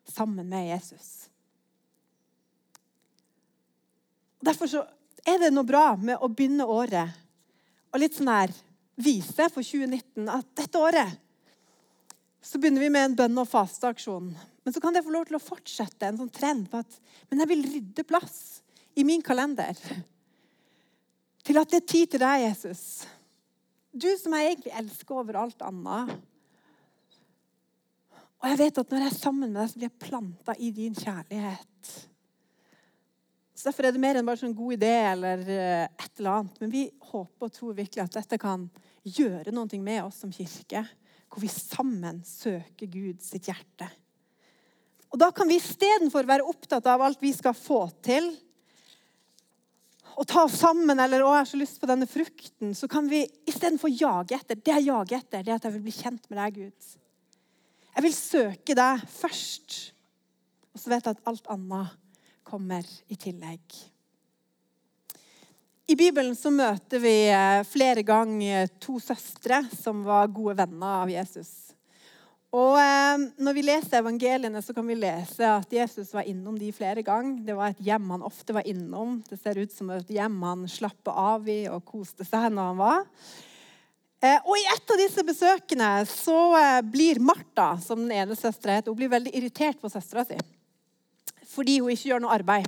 sammen 0.08 0.48
med 0.50 0.70
Jesus. 0.70 1.30
Derfor 4.46 4.70
er 5.26 5.42
det 5.42 5.52
noe 5.54 5.66
bra 5.66 5.96
med 5.98 6.22
å 6.22 6.30
begynne 6.30 6.68
året 6.70 7.22
og 7.92 8.02
litt 8.02 8.16
sånn 8.18 8.30
her 8.30 8.54
vise 9.00 9.48
for 9.50 9.66
2019 9.66 10.30
at 10.32 10.52
dette 10.60 10.80
året 10.80 11.25
så 12.46 12.60
begynner 12.62 12.84
vi 12.84 12.92
med 12.94 13.10
en 13.10 13.16
bønn- 13.18 13.42
og 13.42 13.48
fasteaksjon. 13.50 14.30
Men 14.66 14.74
så 14.74 14.82
kan 14.82 14.94
det 14.94 15.04
få 15.06 15.14
lov 15.14 15.26
til 15.26 15.38
å 15.40 15.42
fortsette 15.42 16.06
en 16.06 16.20
sånn 16.20 16.34
trend 16.34 16.68
på 16.70 16.82
at 16.84 17.00
men 17.30 17.42
jeg 17.42 17.50
vil 17.50 17.66
rydde 17.66 18.06
plass 18.06 18.38
i 18.96 19.06
min 19.08 19.24
kalender 19.26 19.74
til 21.46 21.60
at 21.62 21.72
det 21.72 21.82
er 21.82 21.90
tid 21.90 22.12
til 22.14 22.22
deg, 22.22 22.44
Jesus. 22.48 22.84
Du 23.94 24.08
som 24.20 24.34
jeg 24.38 24.52
egentlig 24.52 24.74
elsker 24.78 25.22
over 25.22 25.38
alt 25.42 25.62
annet. 25.66 26.14
Og 28.42 28.50
jeg 28.52 28.60
vet 28.62 28.82
at 28.82 28.92
når 28.92 29.06
jeg 29.06 29.12
er 29.14 29.18
sammen 29.18 29.54
med 29.54 29.62
deg, 29.62 29.70
så 29.72 29.80
blir 29.80 29.90
jeg 29.90 30.04
planta 30.06 30.56
i 30.58 30.72
din 30.76 30.98
kjærlighet. 30.98 31.94
Så 33.56 33.70
Derfor 33.70 33.88
er 33.88 33.96
det 33.96 34.02
mer 34.04 34.20
enn 34.20 34.28
bare 34.28 34.38
en 34.38 34.44
sånn 34.44 34.58
god 34.58 34.76
idé 34.76 34.92
eller 35.14 35.42
eh, 35.50 35.86
et 35.88 36.20
eller 36.20 36.42
annet. 36.42 36.60
Men 36.62 36.74
vi 36.74 36.84
håper 37.10 37.48
og 37.48 37.56
tror 37.56 37.78
virkelig 37.78 38.04
at 38.04 38.20
dette 38.20 38.42
kan 38.42 38.68
gjøre 39.06 39.54
noe 39.56 39.82
med 39.82 40.04
oss 40.04 40.22
som 40.22 40.34
kirke 40.34 40.84
hvor 41.30 41.44
vi 41.44 41.52
sammen 41.52 42.22
søker 42.26 42.90
Gud 42.92 43.22
sitt 43.24 43.50
hjerte. 43.50 43.90
Og 45.12 45.20
Da 45.20 45.30
kan 45.32 45.48
vi 45.48 45.60
istedenfor 45.62 46.28
være 46.28 46.48
opptatt 46.48 46.86
av 46.92 47.02
alt 47.06 47.22
vi 47.24 47.32
skal 47.36 47.56
få 47.56 47.86
til, 48.04 48.34
og 50.16 50.28
ta 50.28 50.46
oss 50.46 50.60
sammen, 50.62 51.00
eller 51.00 51.20
'Å, 51.20 51.32
jeg 51.34 51.42
har 51.44 51.46
så 51.46 51.58
lyst 51.58 51.80
på 51.82 51.88
denne 51.88 52.08
frukten', 52.08 52.76
så 52.76 52.88
kan 52.88 53.10
vi 53.10 53.28
istedenfor 53.48 53.92
jage 53.92 54.36
etter 54.36 54.56
det 54.56 54.72
jeg 54.72 54.86
jager 54.86 55.18
etter, 55.18 55.44
det 55.44 55.52
er 55.52 55.56
at 55.56 55.64
jeg 55.64 55.74
vil 55.74 55.82
bli 55.82 55.92
kjent 55.92 56.30
med 56.30 56.38
deg, 56.40 56.54
Gud. 56.56 56.96
Jeg 57.96 58.04
vil 58.04 58.14
søke 58.14 58.76
deg 58.76 59.04
først. 59.08 59.92
Og 60.74 60.80
så 60.80 60.90
vet 60.92 61.06
jeg 61.06 61.16
at 61.16 61.28
alt 61.28 61.48
annet 61.48 61.88
kommer 62.44 62.84
i 63.08 63.16
tillegg. 63.16 63.76
I 65.86 65.94
Bibelen 65.94 66.34
så 66.34 66.50
møter 66.50 66.98
vi 66.98 67.14
eh, 67.30 67.62
flere 67.70 68.02
ganger 68.02 68.72
to 68.82 68.98
søstre 68.98 69.60
som 69.70 70.02
var 70.06 70.32
gode 70.34 70.56
venner 70.58 71.04
av 71.04 71.12
Jesus. 71.14 71.52
Og 72.56 72.80
eh, 72.82 73.26
Når 73.38 73.54
vi 73.54 73.64
leser 73.68 74.00
evangeliene, 74.00 74.64
så 74.66 74.74
kan 74.74 74.88
vi 74.90 74.98
lese 74.98 75.46
at 75.46 75.76
Jesus 75.78 76.10
var 76.16 76.26
innom 76.26 76.58
de 76.58 76.72
flere 76.74 77.04
ganger. 77.06 77.44
Det 77.46 77.58
var 77.58 77.74
et 77.74 77.84
hjem 77.86 78.08
han 78.16 78.26
ofte 78.26 78.56
var 78.58 78.66
innom. 78.66 79.20
Det 79.30 79.38
ser 79.38 79.60
ut 79.62 79.76
som 79.76 79.92
et 79.94 80.10
hjem 80.16 80.40
han 80.48 80.64
slappa 80.72 81.14
av 81.36 81.46
i 81.54 81.66
og 81.70 81.86
koste 81.86 82.26
seg 82.26 82.48
når 82.56 82.72
han 82.72 82.82
var. 82.82 83.06
Eh, 84.26 84.40
og 84.42 84.58
I 84.58 84.66
et 84.72 84.96
av 84.96 85.02
disse 85.04 85.28
besøkene 85.28 85.92
så 86.10 86.40
eh, 86.64 86.80
blir 86.82 87.22
Martha, 87.22 87.76
som 87.84 88.02
den 88.02 88.16
ene 88.24 88.40
søstera 88.40 88.80
heter, 88.80 88.90
hun 88.90 89.04
blir 89.04 89.14
veldig 89.14 89.36
irritert 89.38 89.78
på 89.82 89.92
søstera 89.94 90.26
si 90.26 90.42
fordi 91.56 91.78
hun 91.78 91.94
ikke 91.94 92.10
gjør 92.10 92.24
noe 92.24 92.34
arbeid. 92.36 92.66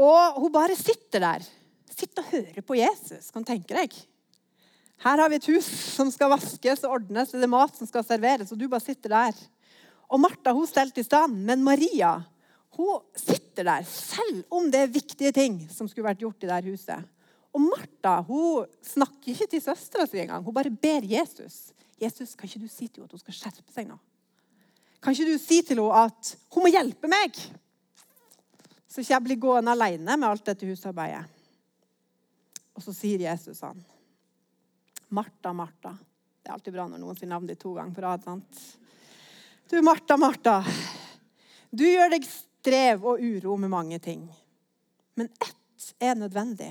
Og 0.00 0.40
hun 0.42 0.52
bare 0.54 0.76
sitter 0.78 1.22
der. 1.22 1.46
Sitter 1.94 2.24
og 2.24 2.32
hører 2.32 2.66
på 2.66 2.76
Jesus. 2.78 3.30
Kan 3.30 3.44
du 3.44 3.52
tenke 3.52 3.76
deg? 3.76 3.94
Her 5.04 5.20
har 5.20 5.30
vi 5.30 5.38
et 5.38 5.48
hus 5.52 5.66
som 5.94 6.10
skal 6.12 6.32
vaskes 6.32 6.84
og 6.86 6.96
ordnes, 6.98 7.34
det 7.34 7.44
er 7.44 7.50
mat 7.50 7.74
som 7.76 7.88
skal 7.88 8.06
serveres, 8.06 8.52
og 8.54 8.60
du 8.60 8.68
bare 8.70 8.84
sitter 8.84 9.12
der. 9.12 9.40
Og 10.08 10.20
Martha 10.22 10.54
hun 10.54 10.68
stelte 10.70 11.02
i 11.02 11.06
stand, 11.06 11.36
men 11.44 11.64
Maria 11.66 12.16
hun 12.78 13.02
sitter 13.18 13.66
der, 13.68 13.84
selv 13.86 14.42
om 14.50 14.70
det 14.70 14.80
er 14.80 14.94
viktige 14.94 15.30
ting 15.34 15.60
som 15.70 15.86
skulle 15.90 16.08
vært 16.08 16.22
gjort 16.24 16.46
i 16.46 16.50
det 16.50 16.62
huset. 16.66 17.10
Og 17.54 17.62
Martha 17.62 18.16
hun 18.26 18.70
snakker 18.82 19.30
ikke 19.34 19.50
til 19.52 19.62
søstera 19.62 20.08
si 20.10 20.18
engang. 20.24 20.42
Hun 20.42 20.56
bare 20.56 20.72
ber 20.72 21.06
Jesus. 21.06 21.70
Jesus, 22.00 22.34
kan 22.34 22.48
ikke 22.48 22.64
du 22.64 22.70
si 22.70 22.88
til 22.88 23.04
henne 23.04 23.06
at 23.06 23.14
hun 23.14 23.22
skal 23.22 23.36
skjerpe 23.36 23.74
seg 23.74 23.86
nå? 23.86 23.98
Kan 25.04 25.14
ikke 25.14 25.36
du 25.36 25.38
si 25.38 25.60
til 25.62 25.78
henne 25.78 26.02
at 26.06 26.32
hun 26.54 26.66
må 26.66 26.72
hjelpe 26.74 27.10
meg? 27.10 27.38
Så 28.94 29.02
ikke 29.02 29.10
jeg 29.16 29.26
blir 29.26 29.38
gående 29.42 29.72
alene 29.74 30.14
med 30.14 30.28
alt 30.28 30.44
dette 30.46 30.68
husarbeidet. 30.68 31.24
Og 32.78 32.82
så 32.84 32.92
sier 32.94 33.24
Jesus 33.26 33.58
han. 33.66 33.80
Martha, 35.14 35.50
Martha. 35.50 35.90
Det 36.38 36.46
er 36.46 36.54
alltid 36.54 36.76
bra 36.76 36.84
når 36.86 37.02
noen 37.02 37.18
sier 37.18 37.30
navnet 37.32 37.56
ditt 37.56 37.62
to 37.64 37.72
ganger 37.74 37.96
på 37.96 38.04
rad. 38.04 38.22
sant? 38.22 38.62
Du, 39.66 39.80
Martha, 39.82 40.14
Martha. 40.20 40.60
Du 41.74 41.82
gjør 41.82 42.14
deg 42.14 42.26
strev 42.28 43.02
og 43.10 43.18
uro 43.18 43.58
med 43.58 43.74
mange 43.74 43.98
ting. 43.98 44.28
Men 45.18 45.32
ett 45.42 45.90
er 45.98 46.14
nødvendig. 46.14 46.70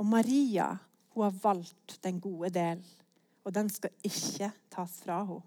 Og 0.00 0.08
Maria 0.08 0.70
hun 1.12 1.26
har 1.26 1.40
valgt 1.42 1.98
den 2.04 2.20
gode 2.24 2.54
del, 2.54 2.80
og 3.44 3.52
den 3.52 3.68
skal 3.68 3.92
ikke 4.06 4.48
tas 4.72 5.00
fra 5.04 5.20
henne. 5.28 5.44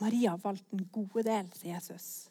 Maria 0.00 0.32
har 0.32 0.40
valgt 0.42 0.70
den 0.72 0.88
gode 0.92 1.22
del, 1.26 1.52
sier 1.52 1.76
Jesus. 1.76 2.30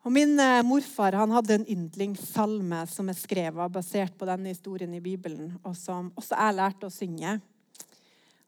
Og 0.00 0.12
Min 0.12 0.38
eh, 0.40 0.62
morfar 0.64 1.18
han 1.20 1.32
hadde 1.34 1.58
en 1.58 1.66
yndlingssalme 1.68 2.84
som 2.88 3.10
er 3.12 3.18
skrevet 3.18 3.72
basert 3.72 4.14
på 4.16 4.28
denne 4.28 4.54
historien 4.54 4.94
i 4.96 5.02
Bibelen, 5.04 5.52
og 5.60 5.74
som 5.76 6.08
også 6.16 6.38
jeg 6.38 6.56
lærte 6.56 6.88
å 6.88 6.94
synge. 6.94 7.34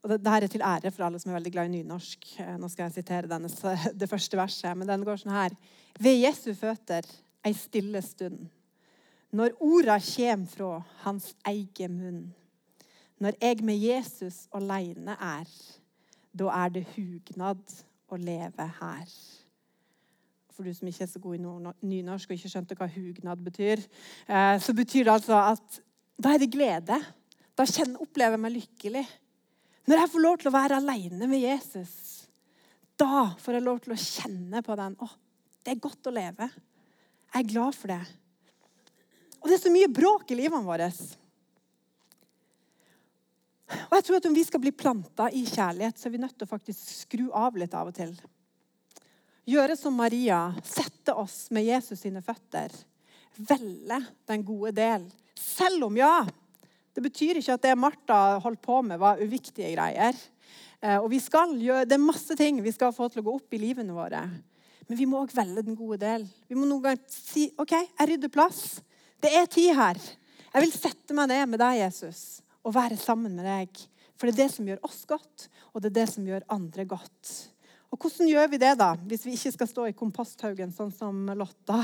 Og 0.01 0.09
det, 0.11 0.19
Dette 0.25 0.39
er 0.39 0.55
til 0.55 0.65
ære 0.65 0.91
for 0.95 1.07
alle 1.07 1.21
som 1.21 1.31
er 1.31 1.37
veldig 1.37 1.53
glad 1.53 1.69
i 1.69 1.75
nynorsk. 1.75 2.31
Eh, 2.41 2.57
nå 2.57 2.73
skal 2.73 2.89
jeg 2.89 3.03
sitere 3.03 3.29
denne, 3.29 3.53
det 4.01 4.09
første 4.09 4.41
verset, 4.41 4.73
men 4.79 4.89
den 4.89 5.05
går 5.05 5.21
sånn 5.21 5.37
her. 5.37 5.59
Ved 6.01 6.23
Jesu 6.23 6.55
føtter 6.57 7.07
ei 7.45 7.53
stille 7.59 8.01
stund 8.07 8.49
når 9.33 9.55
orda 9.65 9.97
kjem 10.05 10.43
fra 10.49 10.83
hans 11.07 11.31
egen 11.49 11.95
munn. 11.97 12.25
Når 13.23 13.39
jeg 13.41 13.65
med 13.65 13.79
Jesus 13.81 14.43
aleine 14.53 15.15
er, 15.17 15.49
da 16.37 16.51
er 16.65 16.75
det 16.75 16.83
hugnad 16.97 17.63
å 18.13 18.19
leve 18.21 18.67
her. 18.81 19.15
For 20.53 20.67
du 20.67 20.75
som 20.77 20.89
ikke 20.89 21.07
er 21.07 21.11
så 21.11 21.23
god 21.23 21.39
i 21.39 21.43
nynorsk 21.89 22.31
og 22.31 22.37
ikke 22.37 22.51
skjønte 22.53 22.77
hva 22.77 22.89
hugnad 22.93 23.43
betyr, 23.45 23.83
eh, 24.29 24.57
så 24.61 24.75
betyr 24.77 25.09
det 25.09 25.15
altså 25.17 25.39
at 25.41 25.81
da 26.23 26.35
er 26.35 26.43
det 26.43 26.53
glede. 26.53 26.99
Da 27.57 27.67
kjenner, 27.69 28.01
opplever 28.05 28.37
jeg 28.37 28.43
meg 28.45 28.55
lykkelig. 28.57 29.05
Når 29.89 29.99
jeg 29.99 30.13
får 30.13 30.25
lov 30.25 30.37
til 30.39 30.51
å 30.51 30.55
være 30.55 30.79
aleine 30.79 31.29
med 31.29 31.43
Jesus, 31.43 31.95
da 33.01 33.33
får 33.41 33.59
jeg 33.59 33.67
lov 33.67 33.81
til 33.83 33.95
å 33.95 34.03
kjenne 34.03 34.63
på 34.65 34.77
den. 34.79 34.95
Å, 35.03 35.09
det 35.65 35.75
er 35.75 35.83
godt 35.83 36.11
å 36.11 36.15
leve. 36.15 36.49
Jeg 37.33 37.41
er 37.41 37.51
glad 37.51 37.77
for 37.77 37.93
det. 37.95 38.03
Og 39.43 39.49
det 39.51 39.57
er 39.57 39.65
så 39.65 39.73
mye 39.75 39.91
bråk 39.91 40.31
i 40.31 40.39
livene 40.39 40.63
våre. 40.67 40.89
Og 43.89 43.97
jeg 43.97 44.05
tror 44.07 44.19
at 44.21 44.29
Om 44.29 44.37
vi 44.37 44.45
skal 44.47 44.63
bli 44.63 44.75
planta 44.77 45.31
i 45.33 45.43
kjærlighet, 45.49 45.99
så 45.99 46.09
er 46.09 46.15
vi 46.15 46.23
nødt 46.23 46.37
til 46.37 46.47
å 46.47 46.53
faktisk 46.53 46.93
skru 47.03 47.25
av 47.35 47.57
litt 47.59 47.75
av 47.75 47.91
og 47.91 47.97
til. 47.97 48.13
Gjøre 49.43 49.75
som 49.75 49.97
Maria, 49.99 50.53
sette 50.63 51.15
oss 51.19 51.49
med 51.51 51.67
Jesus 51.67 52.05
sine 52.05 52.21
føtter. 52.23 52.71
Velge 53.35 53.99
den 54.31 54.45
gode 54.47 54.71
del. 54.77 55.09
Selv 55.35 55.89
om, 55.89 55.97
ja, 55.99 56.23
det 56.95 57.03
betyr 57.03 57.41
ikke 57.41 57.57
at 57.57 57.65
det 57.65 57.73
Martha 57.81 58.39
holdt 58.45 58.63
på 58.63 58.79
med, 58.87 59.01
var 59.03 59.19
uviktige 59.19 59.73
greier. 59.75 60.15
Eh, 60.79 60.95
og 60.95 61.09
vi 61.11 61.19
skal 61.23 61.57
gjøre, 61.59 61.89
Det 61.91 61.97
er 61.97 62.05
masse 62.05 62.37
ting 62.39 62.63
vi 62.63 62.71
skal 62.71 62.95
få 62.95 63.09
til 63.11 63.25
å 63.25 63.27
gå 63.27 63.35
opp 63.41 63.55
i 63.55 63.59
livene 63.59 63.97
våre. 63.97 64.23
Men 64.87 64.99
vi 64.99 65.07
må 65.11 65.25
òg 65.25 65.35
velge 65.35 65.67
den 65.67 65.79
gode 65.79 65.99
del. 65.99 66.27
Vi 66.47 66.55
må 66.55 66.67
noen 66.67 66.85
ganger 66.85 67.03
si 67.11 67.49
OK, 67.59 67.73
jeg 67.75 68.09
rydder 68.13 68.31
plass. 68.31 68.79
Det 69.19 69.33
er 69.35 69.51
tid 69.51 69.75
her. 69.75 69.99
Jeg 70.53 70.67
vil 70.67 70.75
sette 70.77 71.17
meg 71.19 71.33
ned 71.33 71.49
med 71.51 71.63
deg, 71.63 71.81
Jesus, 71.81 72.43
og 72.63 72.77
være 72.77 72.99
sammen 73.01 73.35
med 73.35 73.49
deg. 73.49 73.75
For 74.15 74.29
det 74.31 74.37
er 74.37 74.45
det 74.45 74.55
som 74.55 74.69
gjør 74.71 74.85
oss 74.87 75.03
godt, 75.09 75.49
og 75.73 75.83
det 75.83 75.91
er 75.91 75.99
det 76.03 76.09
som 76.13 76.27
gjør 76.29 76.47
andre 76.53 76.87
godt. 76.87 77.33
Og 77.93 78.01
Hvordan 78.01 78.29
gjør 78.31 78.49
vi 78.49 78.61
det, 78.61 78.73
da, 78.81 78.95
hvis 79.09 79.27
vi 79.29 79.35
ikke 79.37 79.53
skal 79.53 79.69
stå 79.69 79.89
i 79.91 79.97
komposthaugen 79.97 80.73
sånn 80.73 80.93
som 80.97 81.27
Lotta? 81.37 81.83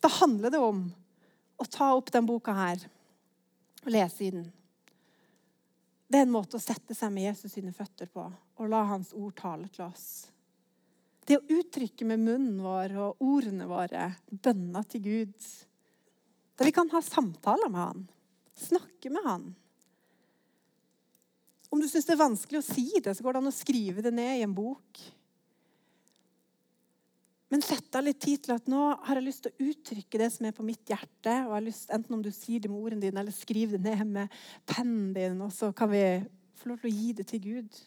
Da 0.00 0.10
handler 0.18 0.52
det 0.52 0.60
om 0.64 0.86
å 1.56 1.66
ta 1.68 1.92
opp 1.96 2.08
den 2.12 2.28
boka 2.28 2.54
her 2.56 2.86
og 3.84 3.90
lese 3.92 4.24
i 4.26 4.30
den. 4.32 4.46
Det 6.06 6.20
er 6.20 6.26
en 6.26 6.32
måte 6.32 6.56
å 6.56 6.62
sette 6.62 6.94
seg 6.94 7.12
med 7.12 7.28
Jesus 7.28 7.52
sine 7.56 7.74
føtter 7.76 8.08
på 8.12 8.24
og 8.26 8.70
la 8.72 8.84
hans 8.88 9.12
ord 9.16 9.34
tale 9.36 9.68
til 9.74 9.84
oss. 9.88 10.06
Det 11.26 11.40
å 11.40 11.58
uttrykke 11.58 12.06
med 12.06 12.22
munnen 12.22 12.60
vår 12.62 12.94
og 13.02 13.24
ordene 13.26 13.66
våre 13.68 14.12
bønner 14.30 14.86
til 14.88 15.02
Gud 15.04 15.48
der 16.56 16.70
vi 16.70 16.72
kan 16.72 16.88
ha 16.94 17.02
samtaler 17.04 17.68
med 17.68 17.82
han, 17.82 18.04
snakke 18.56 19.10
med 19.12 19.26
han. 19.26 19.48
Om 21.68 21.82
du 21.82 21.88
syns 21.90 22.06
det 22.08 22.14
er 22.14 22.22
vanskelig 22.22 22.62
å 22.62 22.64
si 22.64 22.86
det, 23.04 23.12
så 23.12 23.26
går 23.26 23.36
det 23.36 23.42
an 23.42 23.50
å 23.50 23.52
skrive 23.52 24.04
det 24.06 24.14
ned 24.14 24.38
i 24.38 24.44
en 24.46 24.54
bok. 24.56 25.02
Men 27.52 27.62
sett 27.62 27.94
av 27.94 28.02
litt 28.02 28.18
tid 28.22 28.42
til 28.42 28.56
at 28.56 28.66
nå 28.70 28.80
har 29.06 29.18
jeg 29.20 29.26
lyst 29.28 29.44
til 29.44 29.52
å 29.52 29.68
uttrykke 29.70 30.18
det 30.18 30.30
som 30.34 30.48
er 30.48 30.54
på 30.54 30.66
mitt 30.66 30.90
hjerte. 30.90 31.34
og 31.46 31.54
har 31.54 31.62
lyst, 31.62 31.90
Enten 31.94 32.16
om 32.16 32.22
du 32.22 32.32
sier 32.34 32.60
det 32.62 32.70
med 32.70 32.80
ordene 32.80 33.04
dine, 33.06 33.22
eller 33.22 33.34
skriver 33.34 33.78
det 33.78 33.86
ned 33.86 34.06
med 34.16 34.40
pennen 34.66 35.12
din. 35.14 35.38
Og 35.46 35.52
så 35.54 35.70
kan 35.76 35.92
vi 35.92 36.02
få 36.58 36.72
lov 36.72 36.80
til 36.82 36.90
å 36.90 36.96
gi 36.96 37.12
det 37.20 37.26
til 37.30 37.44
Gud. 37.44 37.78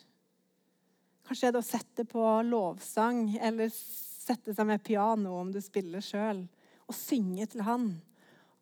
Kanskje 1.28 1.50
er 1.50 1.54
det 1.54 1.62
å 1.62 1.68
sette 1.68 2.08
på 2.08 2.24
lovsang, 2.48 3.36
eller 3.38 3.70
sette 3.74 4.56
seg 4.56 4.70
med 4.70 4.84
piano 4.86 5.36
om 5.42 5.52
du 5.52 5.60
spiller 5.62 6.04
sjøl, 6.04 6.46
og 6.88 6.96
synge 6.96 7.46
til 7.52 7.66
Han. 7.68 7.92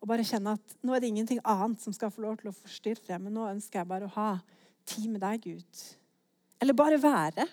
Og 0.02 0.10
bare 0.10 0.26
kjenne 0.26 0.58
at 0.58 0.76
nå 0.84 0.94
er 0.94 1.02
det 1.02 1.12
ingenting 1.12 1.40
annet 1.46 1.80
som 1.82 1.94
skal 1.94 2.10
få 2.12 2.26
lov 2.26 2.36
til 2.40 2.50
å 2.50 2.58
forstyrre, 2.58 3.18
men 3.22 3.34
nå 3.38 3.46
ønsker 3.54 3.80
jeg 3.80 3.90
bare 3.90 4.10
å 4.10 4.14
ha 4.18 4.30
tid 4.88 5.08
med 5.14 5.22
deg, 5.22 5.46
Gud. 5.46 5.82
Eller 6.58 6.76
bare 6.76 6.98
være. 7.00 7.46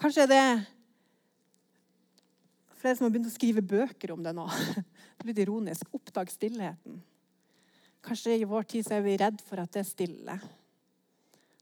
Kanskje 0.00 0.24
er 0.24 0.32
det 0.32 0.44
flere 2.82 2.98
som 2.98 3.06
har 3.06 3.14
begynt 3.14 3.30
å 3.30 3.34
skrive 3.34 3.62
bøker 3.62 4.12
om 4.14 4.22
det 4.24 4.34
nå. 4.36 4.48
Det 5.22 5.28
litt 5.28 5.42
ironisk. 5.44 5.86
Oppdag 5.94 6.32
stillheten. 6.32 6.98
Kanskje 8.02 8.34
i 8.34 8.48
vår 8.48 8.64
tid 8.66 8.86
så 8.86 8.96
er 8.96 9.04
vi 9.04 9.14
redd 9.20 9.38
for 9.46 9.62
at 9.62 9.70
det 9.70 9.84
er 9.84 9.86
stille. 9.86 10.34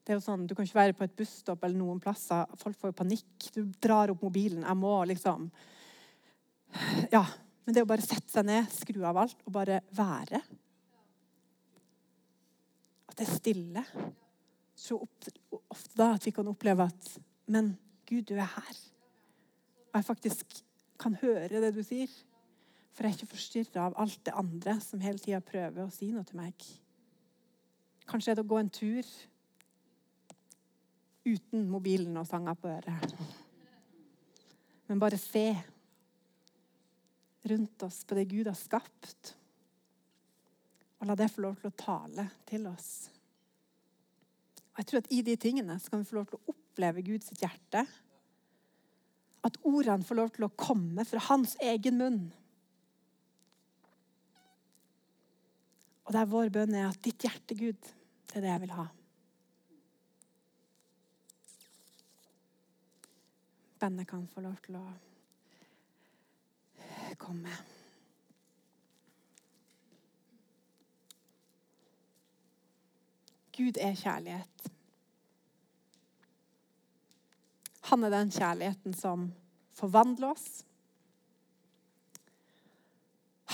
Det 0.00 0.14
er 0.14 0.16
jo 0.16 0.24
sånn, 0.24 0.46
Du 0.48 0.54
kan 0.56 0.64
ikke 0.64 0.78
være 0.78 0.96
på 0.96 1.04
et 1.04 1.16
busstopp 1.18 1.66
eller 1.66 1.76
noen 1.76 2.00
plasser. 2.00 2.48
Folk 2.62 2.78
får 2.80 2.94
jo 2.94 2.98
panikk. 3.02 3.50
Du 3.52 3.60
drar 3.84 4.14
opp 4.14 4.24
mobilen. 4.24 4.64
Jeg 4.64 4.80
må 4.80 4.94
liksom 5.10 5.50
Ja. 7.14 7.26
Men 7.66 7.76
det 7.76 7.84
å 7.84 7.90
bare 7.90 8.02
sette 8.02 8.32
seg 8.32 8.46
ned, 8.48 8.70
skru 8.72 9.04
av 9.06 9.18
alt 9.20 9.44
og 9.44 9.52
bare 9.54 9.82
være 9.94 10.40
At 13.10 13.20
det 13.20 13.26
er 13.26 13.36
stille. 13.36 13.84
Så 14.72 14.96
ofte 14.96 15.94
da 16.00 16.14
at 16.16 16.24
vi 16.24 16.32
kan 16.34 16.48
oppleve 16.48 16.88
at 16.88 17.12
Men 17.52 17.74
Gud, 18.08 18.24
du 18.26 18.34
er 18.40 18.48
her. 18.48 18.80
Og 19.92 20.00
jeg 20.00 20.08
faktisk 20.08 20.56
kan 21.00 21.16
høre 21.22 21.62
det 21.62 21.72
du 21.76 21.82
sier. 21.86 22.10
For 22.94 23.06
jeg 23.06 23.14
er 23.14 23.18
ikke 23.18 23.34
forstyrra 23.34 23.88
av 23.88 23.98
alt 24.02 24.20
det 24.26 24.36
andre 24.36 24.76
som 24.84 25.02
hele 25.02 25.22
tida 25.22 25.40
prøver 25.44 25.86
å 25.86 25.92
si 25.94 26.10
noe 26.12 26.26
til 26.28 26.40
meg. 26.40 26.70
Kanskje 28.10 28.32
er 28.32 28.40
det 28.40 28.44
å 28.44 28.50
gå 28.50 28.58
en 28.60 28.72
tur 28.74 29.06
uten 31.24 31.68
mobilen 31.70 32.16
og 32.18 32.26
sanger 32.28 32.56
på 32.58 32.70
øret. 32.72 33.14
Men 34.90 35.02
bare 35.02 35.20
se 35.20 35.46
rundt 37.50 37.82
oss 37.86 38.02
på 38.04 38.18
det 38.18 38.26
Gud 38.32 38.50
har 38.50 38.58
skapt. 38.58 39.34
Og 41.00 41.08
la 41.08 41.16
det 41.16 41.30
få 41.32 41.46
lov 41.46 41.60
til 41.60 41.70
å 41.70 41.78
tale 41.78 42.26
til 42.48 42.66
oss. 42.68 42.90
Og 44.72 44.82
Jeg 44.82 44.90
tror 44.90 45.02
at 45.04 45.12
i 45.14 45.22
de 45.24 45.36
tingene 45.40 45.78
så 45.80 45.92
kan 45.92 46.02
vi 46.02 46.10
få 46.10 46.18
lov 46.18 46.28
til 46.28 46.40
å 46.40 46.52
oppleve 46.52 47.04
Guds 47.06 47.32
hjerte. 47.40 47.86
At 49.46 49.56
ordene 49.64 50.04
får 50.04 50.18
lov 50.18 50.30
til 50.36 50.46
å 50.46 50.54
komme 50.56 51.04
fra 51.08 51.22
hans 51.30 51.56
egen 51.64 51.96
munn. 52.00 52.22
Og 56.04 56.14
der 56.16 56.26
vår 56.26 56.50
bønn 56.52 56.74
er 56.74 56.88
at 56.88 56.98
ditt 57.04 57.22
hjerte, 57.22 57.54
Gud, 57.54 57.92
det 58.30 58.40
er 58.40 58.44
det 58.44 58.50
jeg 58.50 58.62
vil 58.64 58.74
ha. 58.74 58.86
Bandet 63.80 64.08
kan 64.10 64.26
få 64.28 64.42
lov 64.44 64.58
til 64.64 64.76
å 64.76 64.84
komme. 67.20 67.54
Gud 73.56 73.78
er 73.80 73.96
kjærlighet. 73.96 74.70
Han 77.88 78.04
er 78.04 78.12
den 78.12 78.32
kjærligheten 78.34 78.94
som 78.96 79.30
forvandler 79.76 80.34
oss. 80.34 80.62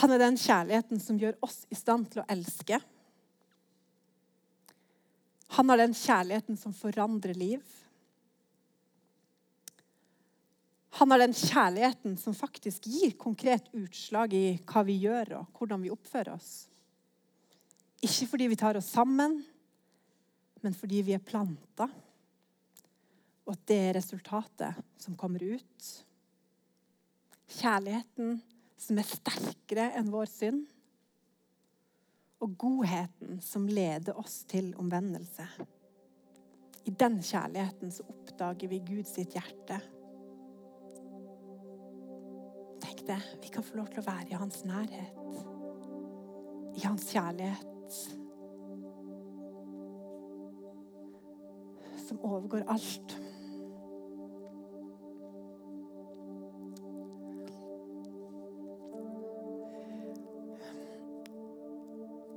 Han 0.03 0.13
er 0.13 0.21
den 0.21 0.37
kjærligheten 0.37 1.01
som 1.01 1.19
gjør 1.21 1.39
oss 1.47 1.63
i 1.73 1.79
stand 1.79 2.11
til 2.13 2.21
å 2.21 2.29
elske. 2.33 2.81
Han 5.57 5.71
har 5.71 5.81
den 5.81 5.95
kjærligheten 5.97 6.59
som 6.61 6.75
forandrer 6.77 7.39
liv. 7.39 7.63
Han 10.99 11.13
har 11.13 11.21
den 11.21 11.35
kjærligheten 11.37 12.17
som 12.21 12.35
faktisk 12.35 12.89
gir 12.89 13.15
konkret 13.21 13.69
utslag 13.77 14.33
i 14.37 14.47
hva 14.65 14.83
vi 14.89 14.97
gjør 15.03 15.35
og 15.41 15.59
hvordan 15.59 15.83
vi 15.85 15.93
oppfører 15.93 16.35
oss. 16.35 16.67
Ikke 18.05 18.29
fordi 18.31 18.49
vi 18.53 18.59
tar 18.61 18.79
oss 18.79 18.89
sammen, 18.93 19.39
men 20.65 20.77
fordi 20.77 21.03
vi 21.05 21.17
er 21.17 21.25
planta. 21.25 21.89
Og 23.47 23.55
at 23.55 23.65
det 23.71 23.79
er 23.79 23.97
resultatet 23.97 24.83
som 24.99 25.17
kommer 25.19 25.43
ut. 25.43 25.91
Kjærligheten 27.57 28.41
som 28.77 28.99
er 28.99 29.09
sterkere 29.09 29.91
enn 29.99 30.11
vår 30.13 30.29
synd. 30.31 30.65
Og 32.43 32.57
godheten 32.61 33.41
som 33.41 33.69
leder 33.71 34.19
oss 34.19 34.43
til 34.51 34.75
omvendelse. 34.79 35.47
I 36.87 36.93
den 36.95 37.21
kjærligheten 37.25 37.91
så 37.91 38.05
oppdager 38.07 38.71
vi 38.71 38.83
Guds 38.87 39.17
hjerte 39.19 39.81
Tenk 42.83 43.07
det. 43.07 43.23
Vi 43.43 43.49
kan 43.49 43.65
få 43.65 43.79
lov 43.81 43.89
til 43.91 44.03
å 44.03 44.07
være 44.07 44.31
i 44.31 44.39
hans 44.39 44.61
nærhet. 44.69 45.39
I 46.77 46.85
hans 46.85 47.09
kjærlighet. 47.11 47.97
Som 52.07 52.21
overgår 52.21 52.69
alt. 52.71 53.17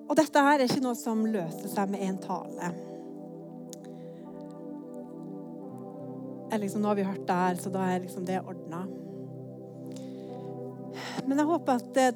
Og 0.10 0.18
dette 0.18 0.42
her 0.42 0.58
er 0.58 0.66
ikke 0.66 0.84
noe 0.84 0.98
som 0.98 1.22
løser 1.30 1.70
seg 1.70 1.92
med 1.94 2.02
én 2.06 2.18
tale. 2.22 2.72
Liksom, 6.60 6.82
nå 6.82 6.90
har 6.90 6.98
vi 6.98 7.06
hørt 7.06 7.28
det 7.30 7.38
her, 7.38 7.60
så 7.62 7.70
da 7.72 7.86
er 7.88 8.02
liksom 8.04 8.26
det 8.26 8.40
ordna. 8.42 8.82
Men 11.30 11.38
jeg 11.38 11.50
håper 11.52 11.78
at 11.78 11.92
det, 11.94 12.08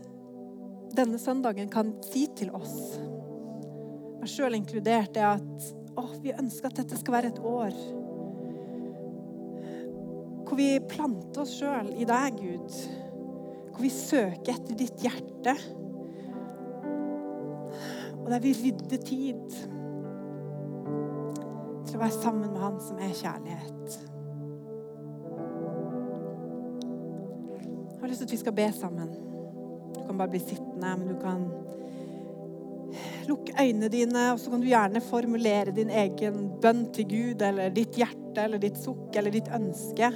denne 0.97 1.19
søndagen 1.21 1.69
kan 1.71 1.93
si 2.09 2.25
til 2.35 2.49
oss, 2.57 2.97
meg 4.17 4.31
sjøl 4.31 4.57
inkludert, 4.57 5.15
er 5.15 5.35
at 5.35 5.67
å, 5.99 6.07
vi 6.23 6.33
ønsker 6.33 6.71
at 6.71 6.81
dette 6.81 6.97
skal 6.97 7.19
være 7.19 7.29
et 7.33 7.43
år 7.45 7.77
hvor 10.53 10.59
vi 10.59 10.77
planter 10.85 11.41
oss 11.41 11.55
sjøl 11.57 11.87
i 11.97 12.05
deg, 12.05 12.35
Gud. 12.37 12.75
Hvor 13.73 13.81
vi 13.81 13.89
søker 13.89 14.51
etter 14.53 14.75
ditt 14.77 14.99
hjerte. 15.01 15.55
Og 18.23 18.31
der 18.31 18.39
vi 18.39 18.53
rydder 18.55 18.97
tid 19.03 19.57
til 21.83 21.97
å 21.97 22.01
være 22.01 22.15
sammen 22.15 22.47
med 22.47 22.61
Han 22.63 22.79
som 22.81 23.01
er 23.03 23.11
kjærlighet. 23.19 23.97
Jeg 27.91 27.99
har 27.99 28.11
lyst 28.11 28.23
til 28.23 28.27
at 28.27 28.35
vi 28.35 28.41
skal 28.41 28.55
be 28.57 28.69
sammen. 28.75 29.11
Du 29.93 29.99
kan 30.07 30.17
bare 30.17 30.31
bli 30.31 30.41
sittende, 30.43 30.95
men 30.99 31.07
du 31.11 31.17
kan 31.21 31.45
lukke 33.27 33.55
øynene 33.59 33.89
dine, 33.91 34.23
og 34.33 34.39
så 34.39 34.51
kan 34.51 34.63
du 34.63 34.67
gjerne 34.67 35.01
formulere 35.03 35.75
din 35.75 35.91
egen 35.91 36.47
bønn 36.61 36.85
til 36.95 37.07
Gud, 37.09 37.43
eller 37.43 37.73
ditt 37.75 37.99
hjerte, 37.99 38.43
eller 38.43 38.61
ditt 38.61 38.79
sukk, 38.79 39.11
eller 39.19 39.31
ditt 39.33 39.51
ønske. 39.55 40.11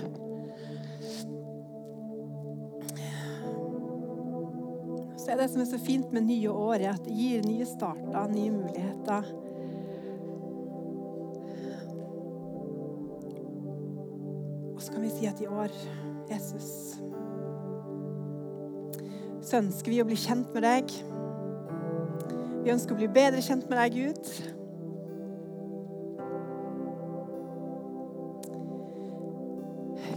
Så 5.28 5.34
er 5.34 5.42
det 5.42 5.50
som 5.52 5.60
er 5.60 5.66
så 5.68 5.78
fint 5.84 6.14
med 6.16 6.24
nye 6.24 6.48
år, 6.48 6.86
at 6.88 7.02
det 7.04 7.12
gir 7.12 7.42
nye 7.44 7.66
starter, 7.68 8.30
nye 8.32 8.52
muligheter. 8.52 9.26
Og 14.72 14.80
så 14.86 14.94
kan 14.94 15.04
vi 15.04 15.12
si 15.12 15.28
at 15.28 15.42
i 15.44 15.50
år, 15.52 15.76
Jesus 16.32 16.96
så 19.44 19.60
ønsker 19.60 19.92
vi 19.92 20.00
å 20.00 20.08
bli 20.08 20.16
kjent 20.16 20.56
med 20.56 20.64
deg. 20.64 20.96
Vi 22.64 22.72
ønsker 22.72 22.96
å 22.96 23.02
bli 23.04 23.12
bedre 23.20 23.44
kjent 23.44 23.68
med 23.68 23.84
deg, 23.84 24.00
Gud. 24.00 24.32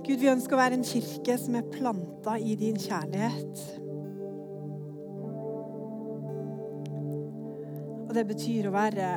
Gud, 0.07 0.17
vi 0.23 0.33
ønsker 0.39 0.55
å 0.55 0.63
være 0.63 0.79
en 0.79 0.87
kirke 0.87 1.35
som 1.43 1.59
er 1.59 1.71
planta 1.75 2.39
i 2.39 2.55
din 2.63 2.79
kjærlighet. 2.79 3.90
Og 8.11 8.15
det 8.17 8.25
betyr 8.27 8.67
å 8.67 8.73
være 8.75 9.09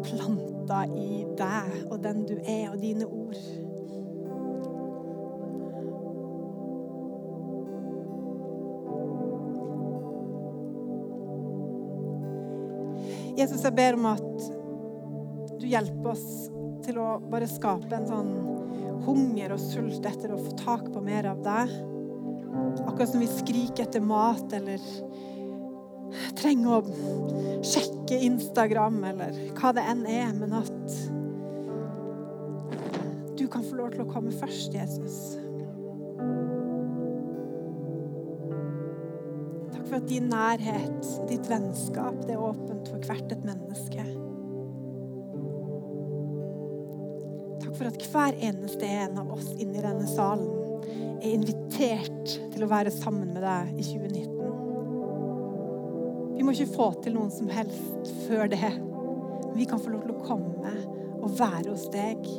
planta 0.00 0.78
i 0.96 1.26
deg 1.36 1.74
og 1.90 1.98
den 2.00 2.22
du 2.24 2.38
er, 2.40 2.70
og 2.70 2.78
dine 2.80 3.04
ord. 3.04 3.36
Jesus, 13.36 13.60
jeg 13.60 13.76
ber 13.76 14.00
om 14.00 14.08
at 14.14 14.48
du 15.60 15.68
hjelper 15.68 16.14
oss 16.16 16.48
til 16.88 16.96
å 17.04 17.10
bare 17.28 17.52
skape 17.52 17.92
en 17.92 18.08
sånn 18.08 18.32
hunger 19.04 19.52
og 19.52 19.60
sult 19.60 20.08
etter 20.08 20.32
å 20.32 20.40
få 20.48 20.56
tak 20.64 20.88
på 20.96 21.04
mer 21.04 21.28
av 21.28 21.44
deg. 21.44 21.76
Akkurat 22.88 23.12
som 23.12 23.20
vi 23.20 23.28
skriker 23.36 23.84
etter 23.84 24.00
mat 24.00 24.56
eller 24.56 24.80
trenger 26.38 26.78
å 26.78 27.62
sjekke 27.66 28.20
Instagram 28.28 29.02
eller 29.10 29.38
hva 29.58 29.72
det 29.76 29.84
enn 29.90 30.04
er, 30.08 30.30
men 30.36 30.54
at 30.58 30.98
du 33.38 33.46
kan 33.50 33.64
få 33.64 33.78
lov 33.78 33.92
til 33.94 34.02
å 34.02 34.10
komme 34.10 34.32
først, 34.34 34.74
Jesus. 34.74 35.18
Takk 39.72 39.84
for 39.86 39.98
at 40.00 40.08
din 40.10 40.30
nærhet 40.32 41.12
ditt 41.30 41.46
vennskap 41.50 42.18
det 42.26 42.34
er 42.34 42.42
åpent 42.42 42.90
for 42.90 43.04
hvert 43.06 43.34
et 43.34 43.46
menneske. 43.46 44.06
Takk 47.62 47.76
for 47.78 47.90
at 47.90 48.08
hver 48.12 48.40
eneste 48.50 48.90
en 49.04 49.22
av 49.22 49.30
oss 49.36 49.52
inni 49.56 49.84
denne 49.84 50.08
salen 50.10 50.50
er 51.18 51.30
invitert 51.34 52.34
til 52.52 52.66
å 52.66 52.70
være 52.70 52.92
sammen 52.94 53.32
med 53.34 53.44
deg 53.46 53.78
i 53.78 53.86
2019. 53.86 54.37
Vi 56.38 56.46
må 56.46 56.54
ikke 56.54 56.70
få 56.70 56.92
til 57.02 57.18
noen 57.18 57.32
som 57.34 57.50
helst 57.50 58.12
før 58.28 58.46
det. 58.52 58.70
Vi 59.58 59.66
kan 59.66 59.82
få 59.82 59.90
lov 59.90 60.06
til 60.06 60.14
å 60.14 60.22
komme 60.22 60.76
og 61.18 61.32
være 61.34 61.72
hos 61.72 61.88
deg. 61.90 62.30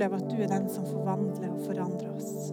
oppleve 0.00 0.16
at 0.16 0.30
du 0.30 0.42
er 0.42 0.48
den 0.48 0.68
som 0.68 0.86
forvandler 0.86 1.50
og 1.50 1.60
forandrer 1.66 2.10
oss. 2.16 2.52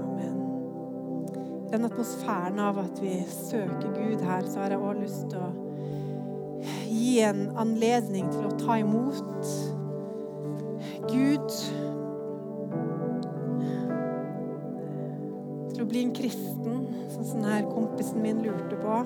Amen. 0.00 0.38
I 1.66 1.70
den 1.72 1.84
atmosfæren 1.84 2.58
av 2.58 2.78
at 2.78 3.02
vi 3.02 3.20
søker 3.28 3.92
Gud 3.92 4.24
her, 4.24 4.48
så 4.48 4.60
har 4.60 4.70
jeg 4.70 4.80
òg 4.80 5.02
lyst 5.02 5.28
til 5.30 5.44
å 5.44 5.65
en 7.24 7.50
anledning 7.58 8.28
til 8.32 8.46
å 8.48 8.54
ta 8.60 8.78
imot 8.80 9.50
Gud. 11.06 11.52
Til 15.72 15.84
å 15.84 15.88
bli 15.88 16.02
en 16.06 16.14
kristen, 16.16 16.82
sånn 17.12 17.28
som 17.30 17.46
kompisen 17.70 18.22
min 18.24 18.42
lurte 18.44 18.78
på. 18.80 18.98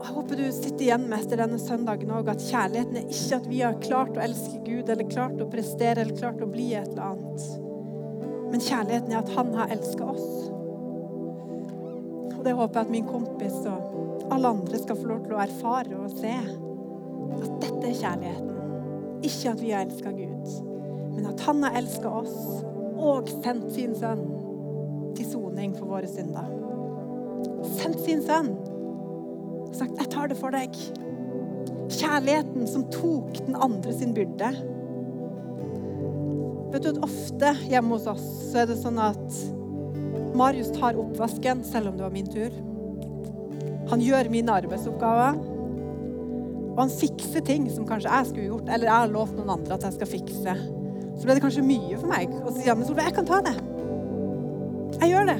Jeg 0.00 0.16
håper 0.16 0.40
du 0.40 0.46
sitter 0.52 0.84
igjen 0.86 1.08
med 1.10 1.20
etter 1.20 1.42
denne 1.42 1.58
søndagen 1.60 2.12
òg, 2.16 2.30
at 2.32 2.42
kjærligheten 2.42 2.96
er 2.98 3.10
ikke 3.12 3.40
at 3.40 3.50
vi 3.50 3.60
har 3.64 3.82
klart 3.84 4.16
å 4.16 4.24
elske 4.24 4.62
Gud, 4.64 4.88
eller 4.88 5.10
klart 5.10 5.42
å 5.42 5.48
prestere, 5.52 6.02
eller 6.02 6.16
klart 6.18 6.40
å 6.42 6.48
bli 6.50 6.72
et 6.74 6.88
eller 6.92 7.12
annet. 7.12 7.50
Men 8.50 8.64
kjærligheten 8.64 9.14
er 9.14 9.20
at 9.20 9.36
han 9.36 9.52
har 9.54 9.76
elska 9.76 10.08
oss. 10.10 10.49
Og 12.40 12.46
det 12.46 12.54
håper 12.56 12.80
jeg 12.80 12.86
at 12.86 12.92
min 12.94 13.04
kompis 13.04 13.56
og 13.68 14.30
alle 14.32 14.48
andre 14.48 14.78
skal 14.80 14.96
få 14.96 15.08
lov 15.10 15.18
til 15.26 15.34
å 15.36 15.40
erfare 15.42 15.98
og 16.00 16.14
se. 16.16 16.30
At 17.36 17.50
dette 17.60 17.90
er 17.90 17.98
kjærligheten. 17.98 18.54
Ikke 19.28 19.50
at 19.50 19.60
vi 19.60 19.74
har 19.74 19.84
elska 19.84 20.12
Gud, 20.16 20.54
men 21.12 21.26
at 21.28 21.44
han 21.44 21.60
har 21.66 21.76
elska 21.82 22.08
oss 22.22 22.64
og 22.96 23.28
sendt 23.42 23.68
sin 23.74 23.92
sønn 23.92 24.24
til 25.18 25.28
soning 25.28 25.76
for 25.76 25.92
våre 25.92 26.08
synder. 26.08 26.48
Sendt 27.76 28.00
sin 28.06 28.24
sønn 28.24 28.54
og 28.56 29.76
sagt 29.76 30.00
'Jeg 30.00 30.10
tar 30.16 30.32
det 30.32 30.40
for 30.40 30.56
deg'. 30.56 30.80
Kjærligheten 31.92 32.66
som 32.66 32.88
tok 32.88 33.36
den 33.46 33.56
andre 33.60 33.92
sin 33.92 34.14
byrde. 34.14 34.56
Vet 36.72 36.82
du 36.82 36.88
at 36.88 37.04
Ofte 37.04 37.54
hjemme 37.68 37.98
hos 37.98 38.06
oss 38.06 38.24
så 38.48 38.62
er 38.62 38.66
det 38.66 38.80
sånn 38.80 38.98
at 38.98 39.59
Marius 40.40 40.72
tar 40.72 40.96
oppvasken 40.96 41.64
selv 41.68 41.90
om 41.90 41.98
det 41.98 42.06
var 42.06 42.14
min 42.14 42.28
tur. 42.30 42.54
Han 43.90 44.00
gjør 44.00 44.30
mine 44.32 44.54
arbeidsoppgaver. 44.62 45.36
Og 46.70 46.78
han 46.80 46.92
fikser 46.94 47.44
ting 47.44 47.66
som 47.68 47.84
kanskje 47.88 48.08
jeg 48.08 48.28
skulle 48.30 48.46
gjort, 48.46 48.70
eller 48.70 48.88
jeg 48.88 49.02
har 49.02 49.12
lovt 49.12 49.36
noen 49.36 49.52
andre 49.58 49.76
at 49.76 49.84
jeg 49.84 49.98
skal 49.98 50.08
fikse. 50.08 50.54
Så 51.18 51.26
ble 51.26 51.36
det 51.36 51.42
kanskje 51.44 51.66
mye 51.66 51.98
for 51.98 52.08
meg. 52.08 52.32
å 52.40 52.54
si 52.56 52.64
ja, 52.64 52.76
men 52.78 52.88
Solveig, 52.88 53.10
jeg 53.10 53.18
kan 53.18 53.28
ta 53.28 53.42
det. 53.44 53.56
Jeg 55.02 55.12
gjør 55.12 55.28
det. 55.28 55.38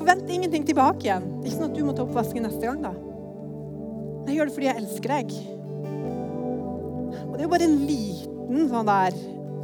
Forvent 0.00 0.32
ingenting 0.34 0.66
tilbake 0.66 1.06
igjen. 1.06 1.28
Ikke 1.44 1.54
sånn 1.54 1.68
at 1.68 1.78
du 1.78 1.84
må 1.86 1.94
ta 1.94 2.08
oppvasken 2.08 2.48
neste 2.48 2.66
gang, 2.66 2.82
da. 2.82 2.94
Jeg 4.26 4.40
gjør 4.40 4.50
det 4.50 4.56
fordi 4.56 4.70
jeg 4.70 4.82
elsker 4.82 5.14
deg. 5.14 5.36
Og 7.28 7.36
det 7.36 7.44
er 7.44 7.46
jo 7.46 7.52
bare 7.54 7.68
en 7.68 7.82
liten 7.86 8.72
sånn 8.72 8.90
der 8.90 9.20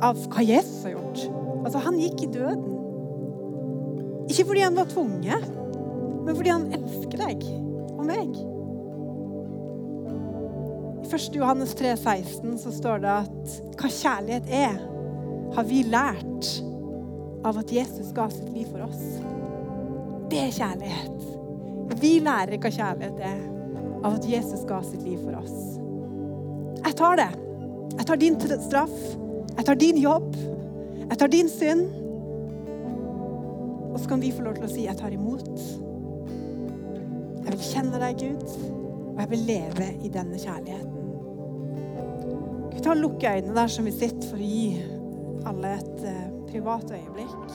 av 0.07 0.29
hva 0.31 0.45
Jesus 0.47 0.85
har 0.87 0.95
gjort. 0.95 1.25
Altså, 1.65 1.83
han 1.89 1.99
gikk 1.99 2.29
i 2.29 2.31
døden. 2.39 2.80
Ikke 4.31 4.47
fordi 4.47 4.63
han 4.63 4.79
var 4.79 4.87
tvunget, 4.87 5.47
men 6.25 6.37
fordi 6.37 6.53
han 6.53 6.69
elsker 6.77 7.19
deg 7.19 7.45
og 7.97 8.05
meg. 8.07 8.39
I 11.01 11.11
1. 11.11 11.35
Johannes 11.35 11.75
3, 11.75 11.97
16 11.99 12.59
så 12.63 12.71
står 12.71 13.03
det 13.03 13.15
at 13.25 13.55
hva 13.81 13.91
kjærlighet 13.91 14.53
er, 14.55 14.77
har 15.57 15.67
vi 15.67 15.83
lært 15.91 16.51
av 17.43 17.59
at 17.59 17.73
Jesus 17.75 18.13
ga 18.15 18.29
sitt 18.31 18.53
liv 18.55 18.69
for 18.71 18.85
oss. 18.87 19.03
Det 20.31 20.39
er 20.45 20.55
kjærlighet. 20.55 21.27
Vi 22.01 22.13
lærer 22.23 22.61
hva 22.61 22.71
kjærlighet 22.71 23.25
er 23.27 23.41
av 24.07 24.15
at 24.15 24.29
Jesus 24.31 24.63
ga 24.69 24.79
sitt 24.87 25.03
liv 25.03 25.19
for 25.25 25.41
oss. 25.41 25.57
Jeg 26.85 26.95
tar 27.01 27.19
det. 27.19 27.31
Jeg 27.99 28.07
tar 28.07 28.21
din 28.21 28.39
straff. 28.39 28.95
Jeg 29.57 29.67
tar 29.67 29.81
din 29.81 29.99
jobb. 29.99 30.31
Jeg 31.03 31.19
tar 31.19 31.33
din 31.33 31.51
synd. 31.51 32.00
Og 33.91 34.01
så 34.01 34.09
kan 34.09 34.23
vi 34.23 34.33
få 34.33 34.45
lov 34.47 34.55
til 34.55 34.65
å 34.65 34.71
si 34.71 34.87
'jeg 34.87 34.97
tar 34.97 35.11
imot'. 35.11 35.61
Jeg 37.45 37.53
vil 37.53 37.67
kjenne 37.73 37.99
deg, 37.99 38.17
Gud, 38.19 38.43
og 39.15 39.21
jeg 39.21 39.31
vil 39.31 39.39
leve 39.39 39.87
i 40.05 40.09
denne 40.09 40.39
kjærligheten. 40.39 40.97
Gud, 42.71 42.83
ta 42.83 42.91
og 42.91 42.97
lukker 42.97 43.37
øynene 43.37 43.55
der 43.55 43.67
som 43.67 43.85
vi 43.85 43.91
sitter, 43.91 44.29
for 44.29 44.37
å 44.37 44.41
gi 44.41 44.83
alle 45.47 45.73
et 45.75 46.05
uh, 46.05 46.51
privat 46.51 46.91
øyeblikk. 46.91 47.55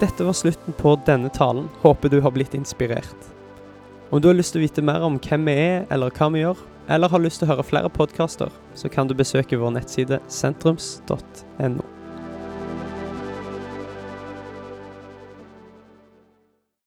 Dette 0.00 0.24
var 0.24 0.32
slutten 0.32 0.74
på 0.76 0.96
denne 1.06 1.28
talen. 1.28 1.68
Håper 1.82 2.08
du 2.08 2.20
har 2.20 2.30
blitt 2.30 2.54
inspirert. 2.54 3.30
Om 4.10 4.20
du 4.20 4.28
har 4.28 4.34
lyst 4.34 4.52
til 4.52 4.60
å 4.60 4.66
vite 4.66 4.82
mer 4.82 5.02
om 5.02 5.18
hvem 5.18 5.44
vi 5.48 5.52
er, 5.52 5.86
eller 5.90 6.10
hva 6.10 6.28
vi 6.30 6.44
gjør, 6.44 6.60
eller 6.88 7.08
har 7.08 7.22
lyst 7.22 7.40
til 7.40 7.48
å 7.48 7.54
høre 7.54 7.64
flere 7.66 7.90
podkaster, 7.90 8.52
så 8.74 8.90
kan 8.92 9.08
du 9.08 9.14
besøke 9.16 9.58
vår 9.58 9.72
nettside 9.78 10.20
sentrums.no. 10.28 11.86